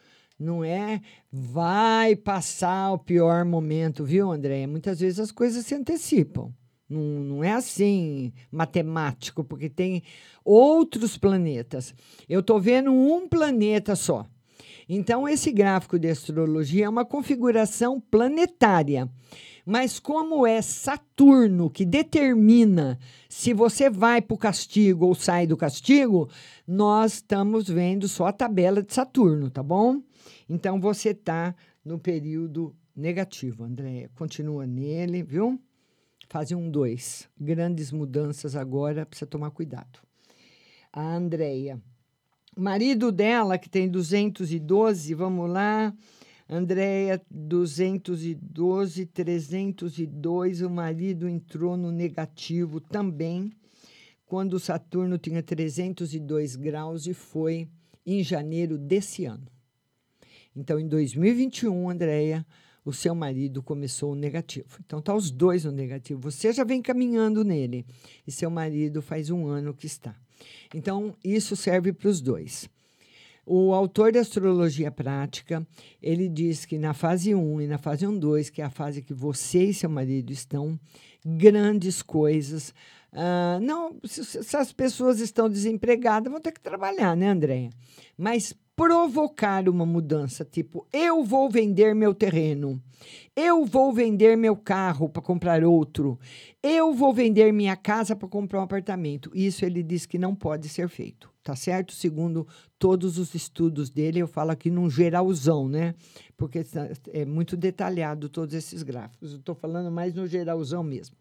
[0.42, 1.00] Não é
[1.30, 4.66] vai passar o pior momento, viu, André?
[4.66, 6.52] Muitas vezes as coisas se antecipam.
[6.88, 10.02] Não, não é assim matemático, porque tem
[10.44, 11.94] outros planetas.
[12.28, 14.26] Eu estou vendo um planeta só.
[14.88, 19.08] Então, esse gráfico de astrologia é uma configuração planetária.
[19.64, 22.98] Mas como é Saturno que determina
[23.28, 26.28] se você vai para o castigo ou sai do castigo,
[26.66, 30.02] nós estamos vendo só a tabela de Saturno, tá bom?
[30.48, 31.54] Então você está
[31.84, 34.10] no período negativo, Andréia.
[34.14, 35.60] Continua nele, viu?
[36.28, 37.28] Fase um, dois.
[37.38, 40.00] Grandes mudanças agora, precisa tomar cuidado.
[40.92, 41.80] A Andréia.
[42.56, 45.94] Marido dela, que tem 212, vamos lá.
[46.48, 50.60] Andréia, 212, 302.
[50.60, 53.50] O marido entrou no negativo também,
[54.26, 57.68] quando Saturno tinha 302 graus e foi
[58.04, 59.46] em janeiro desse ano.
[60.54, 62.46] Então, em 2021, Andréia,
[62.84, 64.78] o seu marido começou o negativo.
[64.84, 66.20] Então, tá os dois no negativo.
[66.20, 67.86] Você já vem caminhando nele
[68.26, 70.14] e seu marido faz um ano que está.
[70.74, 72.68] Então, isso serve para os dois.
[73.44, 75.66] O autor da Astrologia Prática,
[76.00, 79.02] ele diz que na fase 1 e na fase 1, 2, que é a fase
[79.02, 80.78] que você e seu marido estão,
[81.24, 82.72] grandes coisas.
[83.12, 87.70] Ah, não, se, se as pessoas estão desempregadas, vão ter que trabalhar, né, Andréia?
[88.16, 92.82] Mas provocar uma mudança, tipo, eu vou vender meu terreno,
[93.36, 96.18] eu vou vender meu carro para comprar outro,
[96.60, 99.30] eu vou vender minha casa para comprar um apartamento.
[99.32, 101.92] Isso ele diz que não pode ser feito, tá certo?
[101.92, 102.44] Segundo
[102.76, 105.94] todos os estudos dele, eu falo aqui num geralzão, né?
[106.36, 106.64] Porque
[107.12, 109.30] é muito detalhado todos esses gráficos.
[109.30, 111.14] Eu estou falando mais no geralzão mesmo.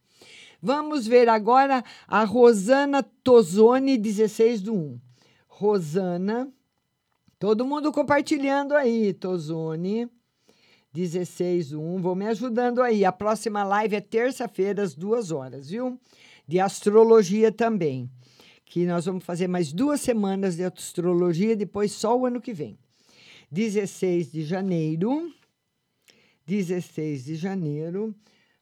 [0.60, 5.00] Vamos ver agora a Rosana Tozoni, 16 do 1.
[5.48, 6.52] Rosana,
[7.42, 10.08] todo mundo compartilhando aí, Tozoni.
[10.94, 12.00] 16 do 1.
[12.00, 13.04] Vou me ajudando aí.
[13.04, 16.00] A próxima live é terça-feira, às duas horas, viu?
[16.48, 18.08] De astrologia também.
[18.64, 22.78] Que nós vamos fazer mais duas semanas de astrologia, depois só o ano que vem.
[23.52, 25.34] 16 de janeiro.
[26.46, 28.14] 16 de janeiro.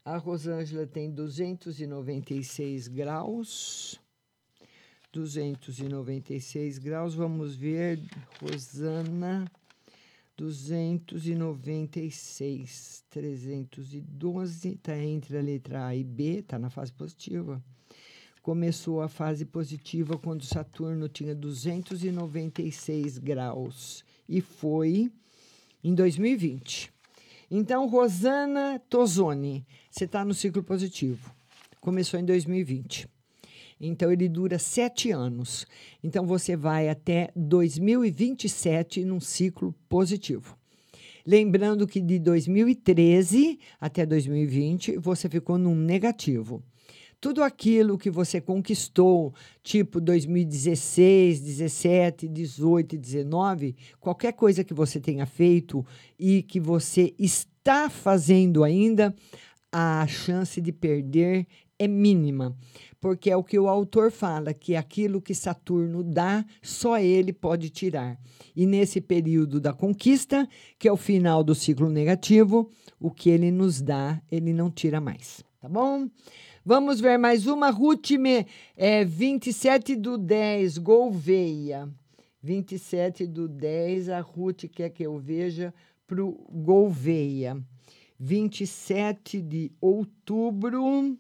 [0.06, 4.00] A Rosângela tem 296 graus.
[5.12, 7.16] 296 graus.
[7.16, 8.00] Vamos ver,
[8.42, 9.50] Rosana.
[10.40, 17.62] 296, 312, está entre a letra A e B, está na fase positiva.
[18.42, 25.12] Começou a fase positiva quando Saturno tinha 296 graus e foi
[25.84, 26.90] em 2020.
[27.52, 31.36] Então, Rosana Tozoni, você está no ciclo positivo.
[31.82, 33.10] Começou em 2020.
[33.80, 35.66] Então, ele dura sete anos.
[36.04, 40.58] Então, você vai até 2027 num ciclo positivo.
[41.26, 46.64] Lembrando que de 2013 até 2020, você ficou num negativo.
[47.22, 55.26] Tudo aquilo que você conquistou, tipo 2016, 17, 18 19, qualquer coisa que você tenha
[55.26, 55.86] feito
[56.18, 59.14] e que você está fazendo ainda,
[59.72, 61.46] a chance de perder
[61.80, 62.56] é mínima
[63.02, 67.70] porque é o que o autor fala, que aquilo que Saturno dá, só ele pode
[67.70, 68.20] tirar.
[68.56, 70.48] E nesse período da conquista,
[70.78, 72.70] que é o final do ciclo negativo,
[73.00, 75.44] o que ele nos dá, ele não tira mais.
[75.62, 76.10] Tá bom?
[76.66, 77.70] Vamos ver mais uma.
[77.70, 78.12] Ruth,
[78.76, 81.90] é, 27 do 10, Gouveia.
[82.42, 85.74] 27 do 10, a Ruth quer que eu veja
[86.06, 87.58] para o Gouveia.
[88.20, 91.18] 27 de outubro.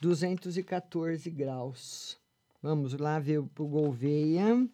[0.00, 2.18] 214 graus.
[2.62, 4.66] Vamos lá ver o Gouveia.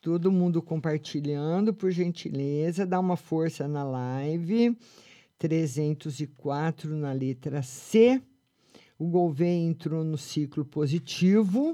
[0.00, 2.86] Todo mundo compartilhando, por gentileza.
[2.86, 4.78] Dá uma força na live.
[5.38, 8.22] 304 na letra C.
[8.98, 11.72] O Gouveia entrou no ciclo positivo.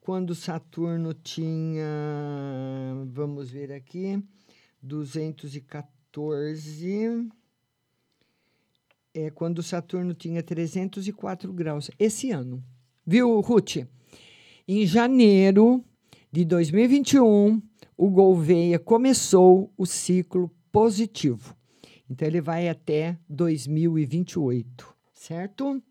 [0.00, 1.86] Quando Saturno tinha,
[3.06, 4.22] vamos ver aqui,
[4.82, 7.30] 214
[9.14, 12.62] é quando Saturno tinha 304 graus, esse ano.
[13.06, 13.78] Viu, Ruth?
[14.66, 15.84] Em janeiro
[16.30, 17.60] de 2021,
[17.96, 21.56] o Gouveia começou o ciclo positivo.
[22.08, 25.82] Então, ele vai até 2028, certo?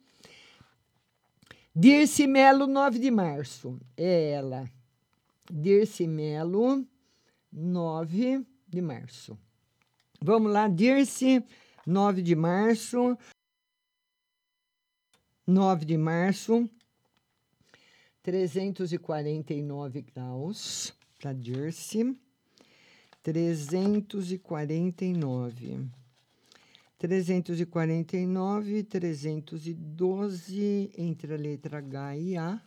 [1.76, 3.80] Dirce Melo, 9 de março.
[3.95, 4.69] É ela.
[5.49, 6.85] Dirce Melo,
[7.52, 9.38] 9 de março.
[10.22, 11.43] Vamos lá, Dirce.
[11.86, 13.18] 9 de março.
[15.48, 16.70] 9 de março.
[18.22, 22.16] 349 graus para Jersey.
[23.24, 25.90] 349.
[27.02, 32.62] 349, 312 entre a letra H e A.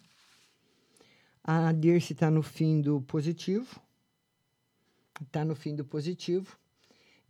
[1.44, 3.80] A Dirce está no fim do positivo.
[5.22, 6.58] Está no fim do positivo.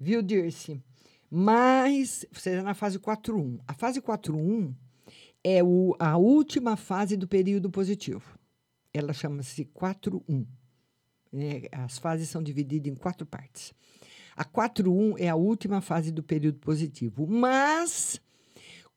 [0.00, 0.82] Viu, Dirce?
[1.36, 3.58] Mas você está na fase 4.1.
[3.66, 4.72] A fase 4.1
[5.42, 8.38] é o, a última fase do período positivo.
[8.92, 10.46] Ela chama-se 4.1.
[11.32, 11.62] Né?
[11.72, 13.74] As fases são divididas em quatro partes.
[14.36, 17.26] A 4.1 é a última fase do período positivo.
[17.26, 18.20] Mas,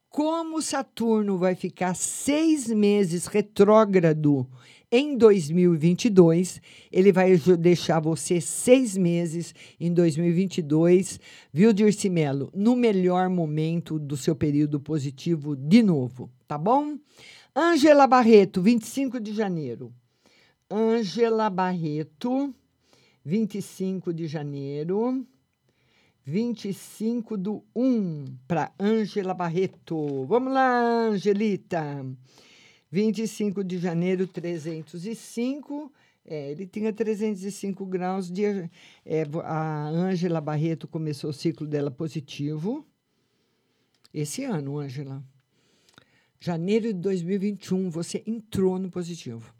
[0.08, 4.48] como Saturno vai ficar seis meses retrógrado
[4.92, 6.62] em 2022,
[6.92, 11.20] ele vai deixar você seis meses em 2022,
[11.52, 12.50] viu, Dirce Melo?
[12.56, 16.98] No melhor momento do seu período positivo de novo, tá bom?
[17.56, 19.92] Ângela Barreto, 25 de janeiro.
[20.72, 22.54] Ângela Barreto,
[23.26, 25.26] 25 de janeiro.
[26.24, 30.26] 25 do 1 para Ângela Barreto.
[30.26, 32.06] Vamos lá, Angelita.
[32.92, 35.92] 25 de janeiro, 305.
[36.26, 38.44] É, ele tinha 305 graus de.
[39.06, 42.86] é, a Ângela Barreto começou o ciclo dela positivo.
[44.14, 45.24] Esse ano, Ângela.
[46.40, 49.54] Janeiro de 2021, você entrou no positivo.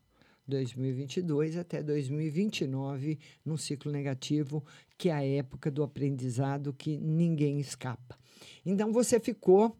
[0.47, 4.65] 2022 até 2029, num ciclo negativo,
[4.97, 8.17] que é a época do aprendizado que ninguém escapa.
[8.65, 9.77] Então, você ficou,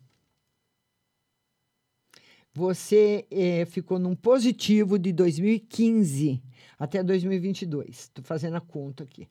[2.54, 6.42] você eh, ficou num positivo de 2015
[6.78, 7.88] até 2022.
[7.88, 9.26] Estou fazendo a conta aqui.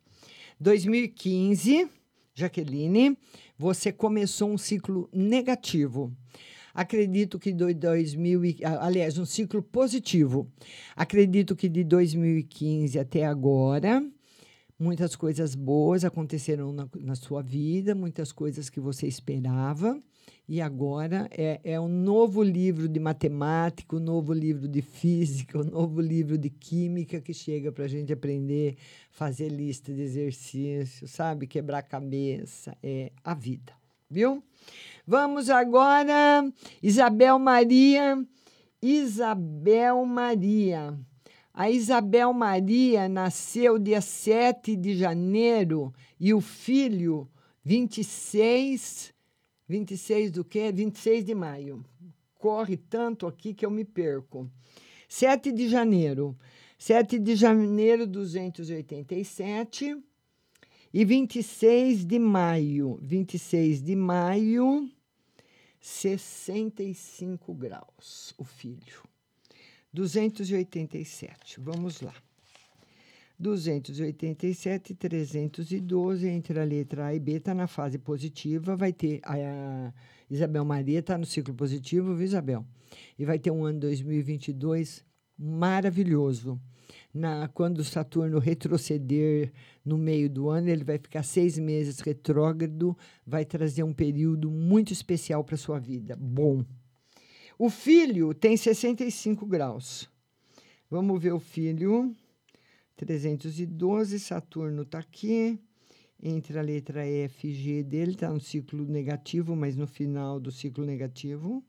[0.59, 1.87] 2015,
[2.33, 3.17] Jaqueline,
[3.57, 6.11] você começou um ciclo negativo.
[6.73, 10.49] Acredito que de 2000, e- ah, aliás, um ciclo positivo.
[10.95, 14.03] Acredito que de 2015 até agora,
[14.81, 20.01] muitas coisas boas aconteceram na, na sua vida, muitas coisas que você esperava.
[20.49, 25.63] E agora é, é um novo livro de matemática, um novo livro de física, um
[25.63, 28.75] novo livro de química que chega para a gente aprender,
[29.11, 31.45] fazer lista de exercícios, sabe?
[31.45, 32.75] Quebrar a cabeça.
[32.81, 33.73] É a vida,
[34.09, 34.43] viu?
[35.05, 36.43] Vamos agora,
[36.81, 38.25] Isabel Maria.
[38.81, 40.97] Isabel Maria.
[41.53, 47.27] A Isabel Maria nasceu dia 7 de janeiro e o filho
[47.63, 49.13] 26
[49.71, 50.69] 26 do quê?
[50.69, 51.85] 26 de maio.
[52.37, 54.51] Corre tanto aqui que eu me perco.
[55.07, 56.37] 7 de janeiro.
[56.77, 59.97] 7 de janeiro, 287.
[60.93, 62.99] E 26 de maio.
[63.01, 64.91] 26 de maio,
[65.79, 69.10] 65 graus, o filho.
[69.93, 71.59] 287.
[71.59, 72.13] Vamos lá.
[73.41, 78.75] 287, 312, entre a letra A e B, está na fase positiva.
[78.75, 79.19] Vai ter.
[79.23, 79.91] A
[80.29, 82.65] Isabel Maria está no ciclo positivo, viu, Isabel?
[83.17, 85.03] E vai ter um ano 2022
[85.37, 86.61] maravilhoso.
[87.13, 89.51] Na, quando Saturno retroceder
[89.83, 92.95] no meio do ano, ele vai ficar seis meses retrógrado,
[93.25, 96.15] vai trazer um período muito especial para sua vida.
[96.15, 96.63] Bom.
[97.63, 100.09] O filho tem 65 graus.
[100.89, 102.11] Vamos ver o filho.
[102.95, 105.59] 312, Saturno está aqui.
[106.19, 110.51] Entre a letra F e G dele, está no ciclo negativo, mas no final do
[110.51, 111.63] ciclo negativo.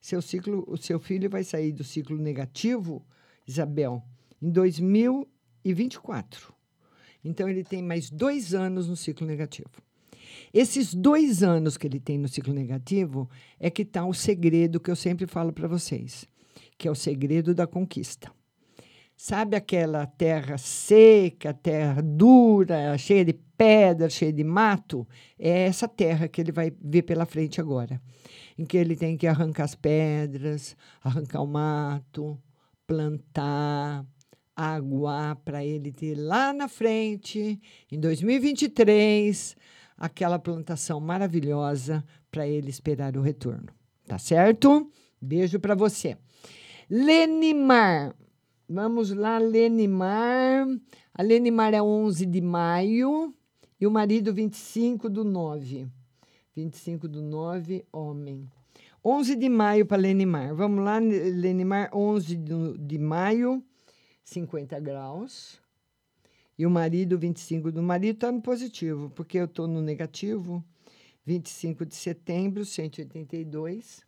[0.00, 3.04] Seu ciclo, o seu filho vai sair do ciclo negativo,
[3.44, 4.04] Isabel,
[4.40, 6.54] em 2024.
[7.24, 9.82] Então, ele tem mais dois anos no ciclo negativo.
[10.58, 13.28] Esses dois anos que ele tem no ciclo negativo
[13.60, 16.24] é que está o segredo que eu sempre falo para vocês,
[16.78, 18.32] que é o segredo da conquista.
[19.14, 25.06] Sabe aquela terra seca, terra dura, cheia de pedra, cheia de mato?
[25.38, 28.00] É essa terra que ele vai ver pela frente agora.
[28.56, 30.74] Em que ele tem que arrancar as pedras,
[31.04, 32.42] arrancar o mato,
[32.86, 34.06] plantar,
[34.56, 37.60] aguar, para ele ter lá na frente,
[37.92, 39.54] em 2023,
[39.96, 43.66] aquela plantação maravilhosa para ele esperar o retorno.
[44.06, 44.90] Tá certo?
[45.20, 46.16] Beijo para você.
[46.88, 48.14] Lenimar.
[48.68, 50.66] Vamos lá, Lenimar.
[51.14, 53.34] A Lenimar é 11 de maio
[53.80, 55.88] e o marido 25 do 9.
[56.54, 58.48] 25 do 9, homem.
[59.04, 60.54] 11 de maio para Lenimar.
[60.54, 63.62] Vamos lá, Lenimar, 11 do- de maio,
[64.24, 65.60] 50 graus.
[66.58, 70.64] E o marido, 25 do marido, está no positivo, porque eu estou no negativo.
[71.24, 74.00] 25 de setembro, 182,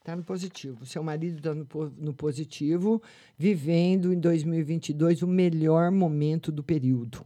[0.00, 0.84] está no positivo.
[0.84, 1.66] Seu marido está no,
[1.96, 3.00] no positivo,
[3.38, 7.24] vivendo em 2022 o melhor momento do período.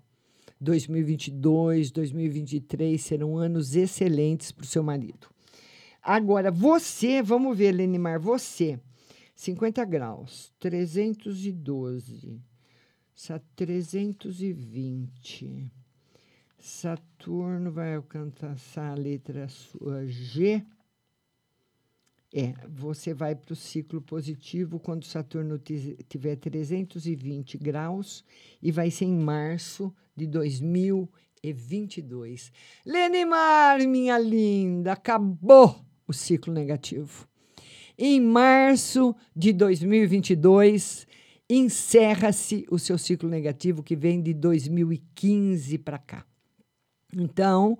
[0.61, 5.29] 2022, 2023 serão anos excelentes para o seu marido.
[6.03, 8.79] Agora, você, vamos ver, Lenimar, você,
[9.35, 12.39] 50 graus, 312,
[13.21, 15.71] sa- 320.
[16.59, 20.65] Saturno vai alcançar a letra sua G.
[22.33, 28.25] É, você vai para o ciclo positivo quando Saturno ti- tiver 320 graus
[28.63, 32.51] e vai ser em março de 2022.
[32.87, 37.29] Lenimar, minha linda, acabou o ciclo negativo.
[37.99, 41.07] Em março de 2022,
[41.51, 46.25] encerra-se o seu ciclo negativo que vem de 2015 para cá.
[47.13, 47.77] Então,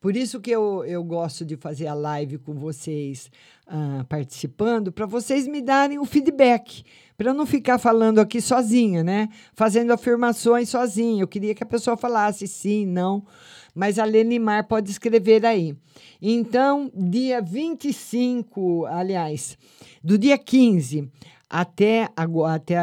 [0.00, 3.28] por isso que eu, eu gosto de fazer a live com vocês
[3.66, 6.84] ah, participando, para vocês me darem o feedback,
[7.16, 9.28] para eu não ficar falando aqui sozinha, né?
[9.52, 11.20] Fazendo afirmações sozinha.
[11.20, 13.26] Eu queria que a pessoa falasse sim, não,
[13.74, 15.76] mas a Lenimar pode escrever aí.
[16.22, 19.58] Então, dia 25, aliás,
[20.04, 21.10] do dia 15
[21.50, 22.78] até agora, até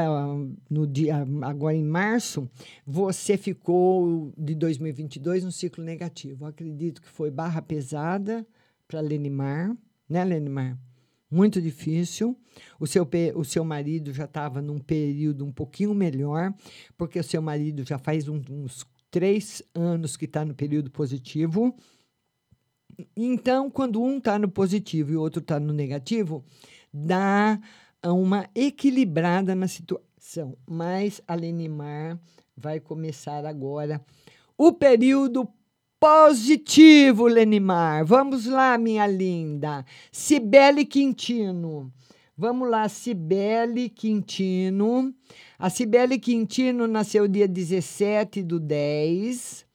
[0.70, 2.50] no dia agora em março,
[2.86, 6.46] você ficou de 2022 no ciclo negativo.
[6.46, 8.46] Eu acredito que foi barra pesada
[8.88, 9.76] para Lenimar,
[10.10, 10.78] né, Lenimar?
[11.30, 12.38] Muito difícil.
[12.80, 16.54] O seu, o seu marido já estava num período um pouquinho melhor,
[16.98, 21.76] porque o seu marido já faz um- uns três anos que está no período positivo.
[23.16, 26.44] Então, quando um está no positivo e o outro está no negativo,
[26.94, 27.60] dá
[28.12, 30.58] uma equilibrada na situação.
[30.66, 32.20] Mas a Lenimar
[32.56, 34.04] vai começar agora
[34.58, 35.48] o período
[36.00, 38.06] positivo, Lenimar.
[38.06, 39.86] Vamos lá, minha linda.
[40.12, 41.92] Cibele Quintino.
[42.38, 45.14] Vamos lá, Cibele Quintino.
[45.58, 49.66] A Cibele Quintino nasceu dia 17 do 10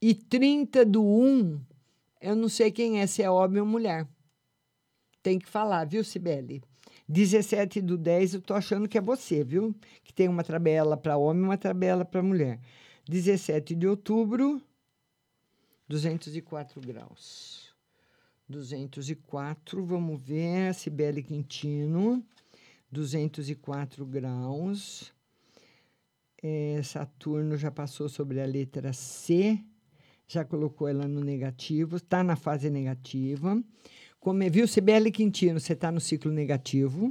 [0.00, 1.60] e 30 do 1.
[2.20, 4.06] Eu não sei quem é, se é homem ou mulher.
[5.22, 6.62] Tem que falar, viu, Cibele?
[7.12, 9.74] 17 do 10, eu tô achando que é você, viu?
[10.02, 12.58] Que tem uma tabela para homem e uma tabela para mulher.
[13.06, 14.62] 17 de outubro,
[15.86, 17.74] 204 graus.
[18.48, 22.24] 204, vamos ver, Cibele Quintino,
[22.90, 25.12] 204 graus.
[26.42, 29.62] É, Saturno já passou sobre a letra C,
[30.26, 33.62] já colocou ela no negativo, está na fase negativa.
[34.22, 37.10] Como, viu, Cibele Quintino, você está no ciclo negativo.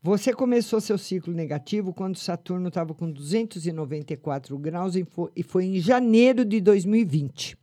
[0.00, 5.64] Você começou seu ciclo negativo quando Saturno estava com 294 graus e fo- e foi
[5.64, 7.58] em janeiro de 2020.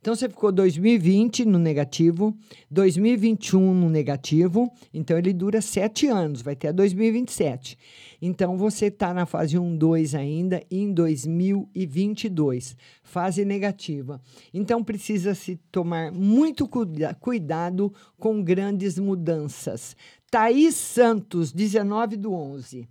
[0.00, 2.36] Então você ficou 2020 no negativo,
[2.70, 7.76] 2021 no negativo, então ele dura sete anos, vai até 2027.
[8.22, 14.20] Então você está na fase 1, 2 ainda em 2022, fase negativa.
[14.54, 19.96] Então precisa se tomar muito cuida- cuidado com grandes mudanças.
[20.30, 22.88] Thaís Santos, 19 do 11.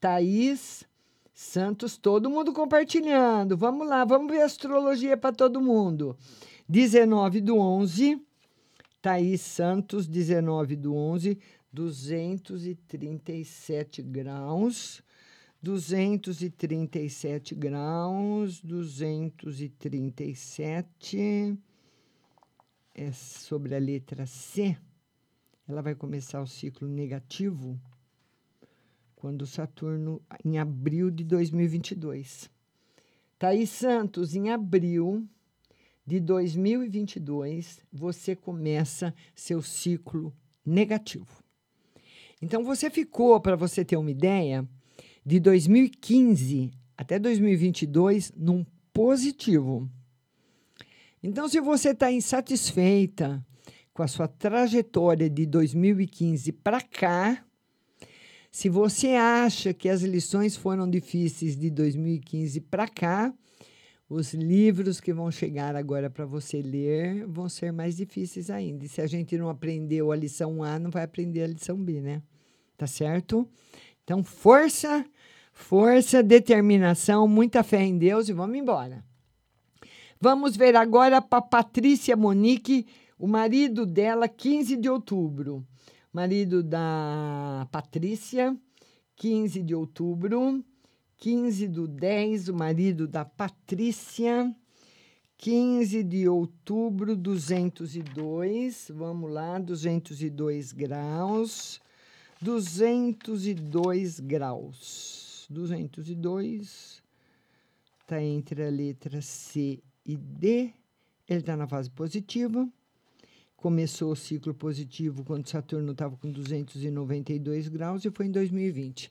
[0.00, 0.84] Thaís
[1.40, 3.56] Santos, todo mundo compartilhando.
[3.56, 6.14] Vamos lá, vamos ver astrologia para todo mundo.
[6.68, 8.20] 19 do 11.
[9.00, 11.38] Thaís Santos, 19 do 11,
[11.72, 15.02] 237 graus.
[15.62, 21.58] 237 graus, 237.
[22.94, 24.76] É sobre a letra C.
[25.66, 27.80] Ela vai começar o ciclo negativo
[29.20, 32.48] quando Saturno, em abril de 2022.
[33.38, 35.28] Thaís Santos, em abril
[36.06, 40.34] de 2022, você começa seu ciclo
[40.64, 41.44] negativo.
[42.40, 44.66] Então, você ficou, para você ter uma ideia,
[45.24, 49.86] de 2015 até 2022 num positivo.
[51.22, 53.44] Então, se você está insatisfeita
[53.92, 57.44] com a sua trajetória de 2015 para cá,
[58.50, 63.32] se você acha que as lições foram difíceis de 2015 para cá,
[64.08, 68.84] os livros que vão chegar agora para você ler vão ser mais difíceis ainda.
[68.84, 72.00] E se a gente não aprendeu a lição A, não vai aprender a lição B,
[72.00, 72.20] né?
[72.76, 73.48] Tá certo?
[74.02, 75.06] Então, força,
[75.52, 79.04] força, determinação, muita fé em Deus e vamos embora.
[80.20, 82.86] Vamos ver agora para Patrícia Monique,
[83.16, 85.64] o marido dela, 15 de outubro.
[86.12, 88.56] Marido da Patrícia,
[89.16, 90.64] 15 de outubro.
[91.18, 94.52] 15 do 10, o marido da Patrícia.
[95.36, 98.90] 15 de outubro, 202.
[98.94, 101.80] Vamos lá, 202 graus.
[102.40, 105.46] 202 graus.
[105.50, 107.02] 202
[108.00, 110.72] está entre a letra C e D.
[111.28, 112.66] Ele está na fase positiva.
[113.60, 119.10] Começou o ciclo positivo quando Saturno estava com 292 graus e foi em 2020.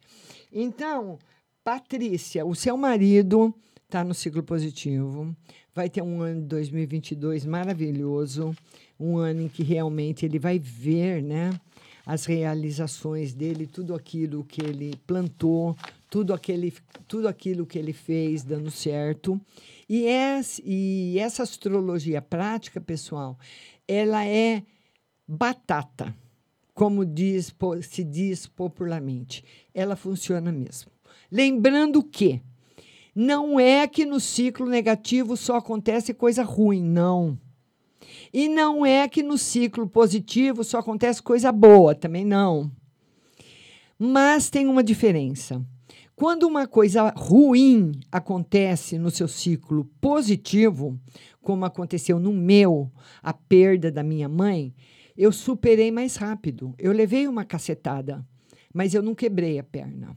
[0.51, 1.19] Então,
[1.63, 3.53] Patrícia, o seu marido
[3.85, 5.35] está no ciclo positivo.
[5.73, 8.55] Vai ter um ano de 2022 maravilhoso,
[8.99, 11.51] um ano em que realmente ele vai ver, né,
[12.03, 15.77] as realizações dele, tudo aquilo que ele plantou,
[16.09, 16.73] tudo, aquele,
[17.07, 19.39] tudo aquilo que ele fez dando certo.
[19.87, 23.37] E, essa, e essa astrologia prática, pessoal,
[23.89, 24.61] ela é
[25.27, 26.15] batata,
[26.75, 27.51] como diz,
[27.81, 29.43] se diz popularmente.
[29.73, 30.91] Ela funciona mesmo.
[31.31, 32.39] Lembrando que
[33.15, 37.35] não é que no ciclo negativo só acontece coisa ruim, não.
[38.31, 42.71] E não é que no ciclo positivo só acontece coisa boa, também não.
[43.97, 45.65] Mas tem uma diferença.
[46.15, 50.99] Quando uma coisa ruim acontece no seu ciclo positivo,
[51.49, 52.91] como aconteceu no meu,
[53.23, 54.71] a perda da minha mãe,
[55.17, 56.75] eu superei mais rápido.
[56.77, 58.23] Eu levei uma cacetada,
[58.71, 60.15] mas eu não quebrei a perna.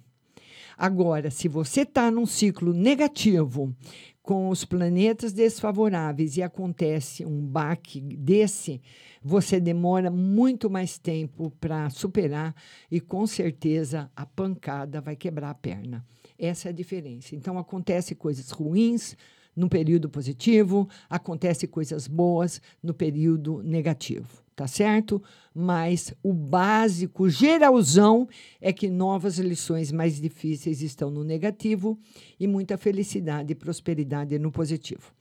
[0.77, 3.75] Agora, se você está num ciclo negativo,
[4.23, 8.83] com os planetas desfavoráveis e acontece um baque desse,
[9.23, 12.55] você demora muito mais tempo para superar
[12.91, 16.05] e com certeza a pancada vai quebrar a perna.
[16.39, 17.35] Essa é a diferença.
[17.35, 19.17] Então acontece coisas ruins
[19.55, 25.23] no período positivo, acontece coisas boas no período negativo, tá certo?
[25.55, 28.29] Mas o básico, geralzão,
[28.61, 31.99] é que novas lições mais difíceis estão no negativo
[32.41, 35.13] e muita felicidade e prosperidade no positivo.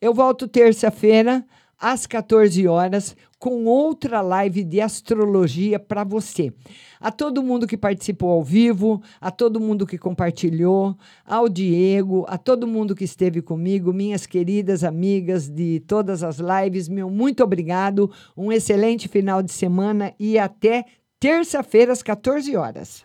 [0.00, 1.44] Eu volto terça-feira
[1.84, 6.50] às 14 horas com outra live de astrologia para você.
[6.98, 10.96] A todo mundo que participou ao vivo, a todo mundo que compartilhou,
[11.26, 16.88] ao Diego, a todo mundo que esteve comigo, minhas queridas amigas de todas as lives,
[16.88, 18.10] meu muito obrigado.
[18.34, 20.86] Um excelente final de semana e até
[21.20, 23.04] terça-feira às 14 horas.